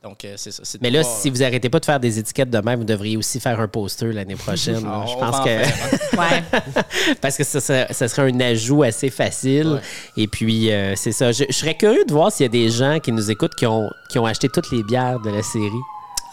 Donc, 0.08 0.24
euh, 0.24 0.36
c'est 0.38 0.52
ça. 0.52 0.64
Mais 0.82 0.90
là, 0.90 1.04
si 1.04 1.30
vous 1.30 1.44
arrêtez 1.44 1.70
pas 1.70 1.80
de 1.82 1.86
faire 1.86 2.00
des 2.00 2.18
étiquettes 2.18 2.50
de 2.50 2.60
même, 2.60 2.80
vous 2.80 2.86
devriez 2.86 3.18
aussi 3.18 3.42
faire 3.42 3.60
un 3.60 3.68
poster 3.68 4.14
l'année 4.14 4.36
prochaine. 4.38 4.80
je 4.80 5.20
pense 5.20 5.40
que. 5.42 6.18
ouais. 6.18 6.44
Parce 7.22 7.36
que 7.36 7.44
ça, 7.44 7.60
serait 7.60 8.32
un 8.32 8.40
ajout 8.40 8.84
assez 8.84 9.10
facile. 9.10 9.82
Et 10.16 10.28
puis, 10.28 10.72
euh, 10.72 10.94
c'est 10.96 11.12
ça. 11.12 11.34
Je, 11.34 11.44
je, 11.50 11.54
serais 11.54 11.76
curieux 11.76 12.06
de 12.06 12.14
voir 12.14 12.32
s'il 12.32 12.46
y 12.46 12.50
a 12.50 12.52
des 12.52 12.70
gens 12.70 13.00
qui 13.00 13.12
nous 13.12 13.30
écoutent 13.30 13.56
qui 13.56 13.66
ont, 13.66 13.90
qui 14.10 14.18
ont 14.18 14.26
acheté 14.26 14.48
toutes 14.48 14.72
les 14.72 14.82
bières 14.84 15.20
de 15.20 15.30
la 15.30 15.44
série. 15.44 15.84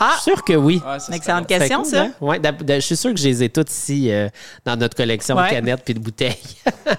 Ah! 0.00 0.18
Sûr 0.22 0.42
que 0.42 0.52
oui. 0.52 0.82
Ouais, 0.84 1.16
excellente 1.16 1.46
question, 1.46 1.84
ça. 1.84 2.04
Hein? 2.04 2.12
Ouais, 2.20 2.40
je 2.68 2.80
suis 2.80 2.96
sûr 2.96 3.12
que 3.12 3.18
je 3.18 3.24
les 3.24 3.42
ai 3.42 3.48
toutes 3.48 3.70
ici 3.70 4.10
euh, 4.10 4.28
dans 4.64 4.76
notre 4.76 4.96
collection 4.96 5.36
de 5.36 5.48
canettes 5.48 5.82
puis 5.84 5.94
de 5.94 5.98
bouteilles. 5.98 6.36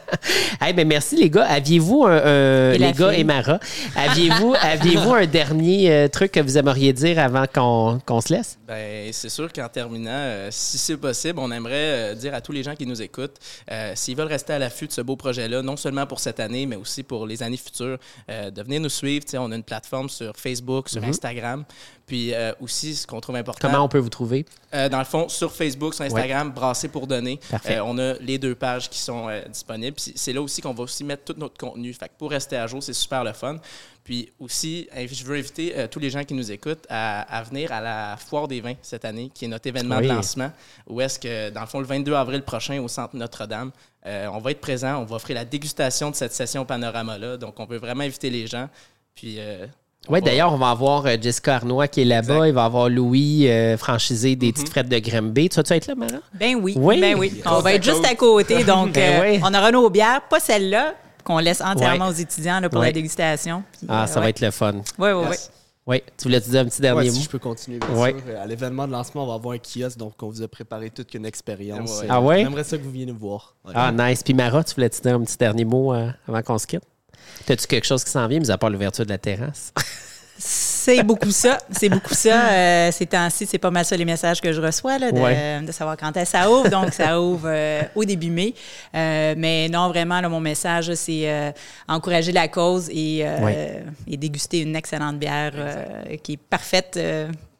hey, 0.61 0.73
ben 0.73 0.87
merci, 0.87 1.15
les 1.15 1.29
gars. 1.29 1.45
Aviez-vous 1.45 2.05
un. 2.05 2.71
les 2.71 2.93
gars 2.93 3.13
et 3.13 3.23
Mara, 3.23 3.59
aviez-vous 3.95 4.55
aviez 4.61 4.97
un 4.97 5.25
dernier 5.25 5.91
euh, 5.91 6.07
truc 6.07 6.31
que 6.31 6.39
vous 6.39 6.57
aimeriez 6.57 6.93
dire 6.93 7.19
avant 7.19 7.45
qu'on 7.47 8.21
se 8.21 8.33
laisse? 8.33 8.57
Ben, 8.67 9.11
c'est 9.11 9.29
sûr 9.29 9.51
qu'en 9.51 9.67
terminant, 9.67 10.11
euh, 10.11 10.49
si 10.51 10.77
c'est 10.77 10.97
possible, 10.97 11.39
on 11.39 11.51
aimerait 11.51 12.15
dire 12.15 12.33
à 12.33 12.41
tous 12.41 12.51
les 12.51 12.63
gens 12.63 12.75
qui 12.75 12.85
nous 12.85 13.01
écoutent, 13.01 13.37
s'ils 13.95 14.15
veulent 14.15 14.27
rester 14.27 14.53
à 14.53 14.59
l'affût 14.59 14.87
de 14.87 14.91
ce 14.91 15.01
beau 15.01 15.15
projet-là, 15.15 15.61
non 15.61 15.77
seulement 15.77 16.05
pour 16.05 16.19
cette 16.19 16.39
année, 16.39 16.65
mais 16.65 16.75
aussi 16.75 17.03
pour 17.03 17.25
les 17.27 17.43
années 17.43 17.57
futures, 17.57 17.97
de 18.29 18.61
venir 18.61 18.81
nous 18.81 18.89
suivre. 18.89 19.25
on 19.35 19.51
a 19.51 19.55
une 19.55 19.63
plateforme 19.63 20.09
sur 20.09 20.35
Facebook, 20.37 20.89
sur 20.89 21.01
mm-hmm. 21.01 21.09
Instagram. 21.09 21.65
Puis 22.05 22.33
aussi, 22.59 22.95
ce 22.95 23.07
qu'on 23.07 23.19
trouve 23.19 23.35
important. 23.35 23.67
Comment 23.67 23.83
on 23.83 23.89
peut 23.89 23.99
vous 23.99 24.09
trouver? 24.09 24.45
Euh, 24.75 24.89
dans 24.89 24.99
le 24.99 25.05
fond, 25.05 25.29
sur 25.29 25.51
Facebook, 25.51 25.93
sur 25.93 26.03
Instagram, 26.05 26.51
Brasser 26.51 26.87
pour 26.87 27.07
donner. 27.07 27.39
Euh, 27.67 27.79
on 27.83 27.97
a 27.97 28.13
les 28.19 28.37
deux 28.37 28.55
pages 28.55 28.89
qui 28.89 28.99
sont 28.99 29.29
euh, 29.29 29.41
disponibles. 29.45 29.97
c'est 29.97 30.33
là 30.33 30.41
aussi 30.41 30.61
qu'on 30.61 30.73
va 30.73 30.83
aussi 30.83 31.03
mettre 31.03 31.23
tout 31.23 31.39
notre 31.39 31.57
contenu. 31.57 31.93
Fait 31.93 32.11
pour 32.17 32.29
rester 32.31 32.57
à 32.57 32.67
jour, 32.67 32.83
c'est 32.83 32.93
super 32.93 33.23
le 33.23 33.33
fun. 33.33 33.57
Puis 34.03 34.31
aussi, 34.39 34.87
je 34.93 35.23
veux 35.23 35.35
inviter 35.35 35.87
tous 35.89 35.97
les 35.97 36.11
gens 36.11 36.23
qui 36.23 36.35
nous 36.35 36.51
écoutent 36.51 36.85
à, 36.89 37.41
venir 37.49 37.71
à 37.71 37.81
la 37.81 38.17
Foire 38.17 38.47
des 38.47 38.61
vins 38.61 38.75
cette 38.83 39.03
année, 39.03 39.31
qui 39.33 39.45
est 39.45 39.47
notre 39.47 39.65
événement 39.65 39.99
de 39.99 40.07
lancement, 40.07 40.51
où 40.85 41.01
est-ce 41.01 41.17
que, 41.17 41.49
dans 41.49 41.61
le 41.61 41.65
fond, 41.65 41.79
le 41.79 41.87
22 41.87 42.13
avril 42.13 42.43
prochain, 42.43 42.79
au 42.79 42.87
Centre 42.87 43.15
Notre-Dame, 43.15 43.71
on 44.05 44.37
va 44.37 44.51
être 44.51 44.61
présent, 44.61 45.01
on 45.01 45.05
va 45.05 45.15
offrir 45.15 45.33
la 45.33 45.45
dégustation 45.45 46.11
de 46.11 46.15
cette 46.15 46.33
session 46.33 46.65
Panorama-là. 46.65 47.37
Donc, 47.37 47.59
on 47.59 47.65
veut 47.65 47.79
vraiment 47.79 48.03
inviter 48.03 48.29
les 48.29 48.45
gens. 48.45 48.69
Puis 49.15 49.39
Oui, 50.09 50.21
d'ailleurs, 50.21 50.53
on 50.53 50.57
va 50.57 50.69
avoir 50.69 51.05
euh, 51.05 51.15
Jessica 51.21 51.55
Arnois 51.55 51.87
qui 51.87 52.01
est 52.01 52.05
là-bas. 52.05 52.47
Il 52.47 52.53
va 52.53 52.65
avoir 52.65 52.89
Louis, 52.89 53.47
euh, 53.49 53.77
franchisé 53.77 54.35
des 54.35 54.51
petites 54.53 54.69
frettes 54.69 54.89
de 54.89 54.99
Grimby. 54.99 55.49
Tu 55.49 55.55
vas-tu 55.55 55.73
être 55.73 55.87
là, 55.87 55.95
Mara? 55.95 56.17
Ben 56.33 56.55
oui. 56.61 56.73
Oui. 56.77 56.99
Ben 57.01 57.17
oui. 57.17 57.41
On 57.45 57.59
va 57.59 57.73
être 57.73 57.83
juste 57.83 58.05
à 58.05 58.15
côté. 58.15 58.63
Donc, 58.63 58.93
Ben 58.93 59.21
euh, 59.21 59.31
oui. 59.33 59.39
on 59.43 59.53
aura 59.53 59.71
nos 59.71 59.89
bières, 59.89 60.21
pas 60.29 60.39
celle-là, 60.39 60.93
qu'on 61.23 61.39
laisse 61.39 61.61
entièrement 61.61 62.05
Ouais. 62.05 62.11
aux 62.11 62.15
étudiants 62.15 62.59
là, 62.59 62.69
pour 62.69 62.79
Ouais. 62.81 62.87
la 62.87 62.91
dégustation. 62.93 63.63
Puis, 63.71 63.87
Ah, 63.89 64.03
euh, 64.03 64.05
ça 64.07 64.15
va 64.19 64.25
ouais. 64.25 64.29
être 64.29 64.41
le 64.41 64.51
fun. 64.51 64.73
Oui, 64.73 64.81
oui, 64.97 65.11
oui. 65.13 65.25
Yes. 65.31 65.51
Oui, 65.87 66.01
tu 66.17 66.23
voulais 66.23 66.41
te 66.41 66.49
dire 66.49 66.61
un 66.61 66.65
petit 66.65 66.81
dernier 66.81 67.01
Ouais, 67.01 67.05
mot? 67.05 67.11
si 67.11 67.21
je 67.23 67.29
peux 67.29 67.37
continuer, 67.37 67.77
bien 67.77 67.89
Ouais. 67.95 68.09
sûr. 68.27 68.39
À 68.41 68.47
l'événement 68.47 68.87
de 68.87 68.91
lancement, 68.91 69.23
on 69.23 69.27
va 69.27 69.35
avoir 69.35 69.53
un 69.53 69.59
kiosque, 69.59 69.97
donc 69.99 70.13
on 70.23 70.29
vous 70.29 70.41
a 70.41 70.47
préparé 70.47 70.89
toute 70.89 71.13
une 71.13 71.27
expérience. 71.27 71.99
Ouais. 72.01 72.07
Ah 72.09 72.19
ouais? 72.21 72.39
J'aimerais 72.41 72.63
ça 72.63 72.75
que 72.77 72.81
vous 72.83 72.89
veniez 72.89 73.05
nous 73.05 73.15
voir. 73.17 73.53
Ouais. 73.65 73.73
Ah, 73.75 73.91
nice. 73.91 74.23
Puis 74.23 74.33
Mara, 74.33 74.63
tu 74.63 74.73
voulais 74.73 74.89
te 74.89 74.99
dire 74.99 75.13
un 75.15 75.21
petit 75.23 75.37
dernier 75.37 75.63
mot 75.65 75.93
euh, 75.93 76.09
avant 76.27 76.41
qu'on 76.41 76.57
se 76.57 76.65
quitte? 76.65 76.81
T'as-tu 77.45 77.67
quelque 77.67 77.85
chose 77.85 78.03
qui 78.03 78.11
s'en 78.11 78.27
vient, 78.27 78.39
mis 78.39 78.49
à 78.51 78.57
part 78.57 78.69
l'ouverture 78.69 79.05
de 79.05 79.09
la 79.11 79.17
terrasse? 79.17 79.71
C'est 80.37 81.01
beaucoup 81.01 81.31
ça. 81.31 81.57
C'est 81.71 81.87
beaucoup 81.87 82.13
ça. 82.13 82.49
Euh, 82.51 82.91
ces 82.91 83.05
temps-ci, 83.05 83.45
c'est 83.45 83.57
pas 83.57 83.71
mal 83.71 83.85
ça 83.85 83.95
les 83.95 84.03
messages 84.03 84.41
que 84.41 84.51
je 84.51 84.59
reçois, 84.61 84.99
là, 84.99 85.09
de, 85.13 85.17
Ouais. 85.17 85.61
de 85.61 85.71
savoir 85.71 85.95
quand 85.95 86.15
est-ce 86.17 86.33
que 86.33 86.37
ça 86.37 86.51
ouvre. 86.51 86.67
Donc, 86.69 86.93
ça 86.93 87.21
ouvre 87.21 87.45
euh, 87.47 87.81
au 87.95 88.03
début 88.03 88.29
mai. 88.29 88.53
Euh, 88.93 89.33
mais 89.37 89.69
non, 89.69 89.87
vraiment, 89.87 90.19
là, 90.19 90.27
mon 90.27 90.41
message, 90.41 90.93
c'est 90.95 91.29
euh, 91.31 91.51
encourager 91.87 92.33
la 92.33 92.49
cause 92.49 92.89
et, 92.89 93.21
euh, 93.25 93.39
Ouais. 93.39 93.83
et 94.07 94.17
déguster 94.17 94.59
une 94.59 94.75
excellente 94.75 95.17
bière 95.17 95.53
qui 96.21 96.33
est 96.33 96.37
parfaite. 96.37 96.99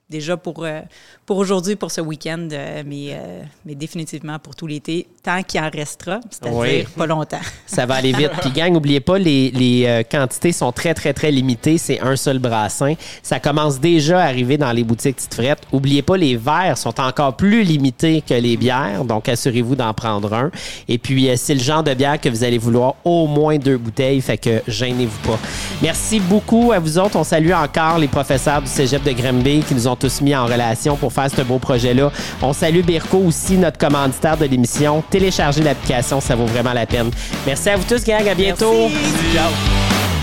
Déjà 0.07 0.37
pour, 0.37 0.63
euh, 0.63 0.81
pour 1.25 1.37
aujourd'hui, 1.37 1.75
pour 1.75 1.89
ce 1.89 1.99
week-end, 1.99 2.47
euh, 2.51 2.83
mais, 2.85 3.07
euh, 3.09 3.41
mais 3.65 3.73
définitivement 3.73 4.37
pour 4.37 4.53
tout 4.55 4.67
l'été, 4.67 5.07
tant 5.23 5.41
qu'il 5.41 5.59
en 5.59 5.69
restera, 5.71 6.19
c'est-à-dire 6.29 6.59
Oui. 6.59 6.85
pas 6.95 7.07
longtemps. 7.07 7.39
Ça 7.65 7.87
va 7.87 7.95
aller 7.95 8.11
vite. 8.13 8.29
Puis, 8.39 8.51
gang, 8.51 8.71
n'oubliez 8.71 8.99
pas, 8.99 9.17
les, 9.17 9.49
les, 9.49 9.85
euh, 9.87 10.03
quantités 10.03 10.51
sont 10.51 10.71
très, 10.71 10.93
très, 10.93 11.11
très 11.11 11.31
limitées. 11.31 11.79
C'est 11.79 11.99
un 12.01 12.15
seul 12.17 12.37
brassin. 12.37 12.93
Ça 13.23 13.39
commence 13.39 13.79
déjà 13.79 14.19
à 14.21 14.25
arriver 14.27 14.59
dans 14.59 14.71
les 14.71 14.83
boutiques 14.83 15.15
Tite 15.15 15.33
Frette. 15.33 15.59
Oubliez 15.71 16.03
pas, 16.03 16.17
les 16.17 16.37
verres 16.37 16.77
sont 16.77 16.99
encore 17.01 17.35
plus 17.35 17.63
limités 17.63 18.21
que 18.21 18.35
les 18.35 18.57
bières. 18.57 19.05
Donc, 19.05 19.27
assurez-vous 19.27 19.75
d'en 19.75 19.91
prendre 19.95 20.31
un. 20.35 20.51
Et 20.87 20.99
puis, 20.99 21.27
euh, 21.31 21.33
c'est 21.35 21.55
le 21.55 21.61
genre 21.61 21.81
de 21.81 21.95
bière 21.95 22.21
que 22.21 22.29
vous 22.29 22.43
allez 22.43 22.59
vouloir 22.59 22.93
au 23.03 23.25
moins 23.25 23.57
deux 23.57 23.77
bouteilles. 23.79 24.21
Fait 24.21 24.37
que 24.37 24.61
gênez-vous 24.67 25.27
pas. 25.31 25.39
Merci 25.81 26.19
beaucoup 26.19 26.71
à 26.73 26.77
vous 26.77 26.99
autres. 26.99 27.15
On 27.15 27.23
salue 27.23 27.53
encore 27.53 27.97
les 27.97 28.07
professeurs 28.07 28.61
du 28.61 28.67
cégep 28.67 29.03
de 29.03 29.11
Grimby 29.11 29.61
qui 29.67 29.73
nous 29.73 29.87
ont 29.87 29.94
tous 29.95 30.21
mis 30.21 30.35
en 30.35 30.45
relation 30.45 30.95
pour 30.95 31.11
faire 31.13 31.29
ce 31.29 31.41
beau 31.41 31.59
projet-là. 31.59 32.11
On 32.41 32.53
salue 32.53 32.81
Birko 32.81 33.17
aussi, 33.17 33.57
notre 33.57 33.77
commanditaire 33.77 34.37
de 34.37 34.45
l'émission. 34.45 35.03
Téléchargez 35.09 35.63
l'application, 35.63 36.21
ça 36.21 36.35
vaut 36.35 36.45
vraiment 36.45 36.73
la 36.73 36.85
peine. 36.85 37.11
Merci 37.45 37.69
à 37.69 37.77
vous 37.77 37.85
tous, 37.87 38.03
gang. 38.03 38.27
À 38.27 38.35
bientôt. 38.35 38.89
Merci. 38.89 39.33
Ciao. 39.33 40.14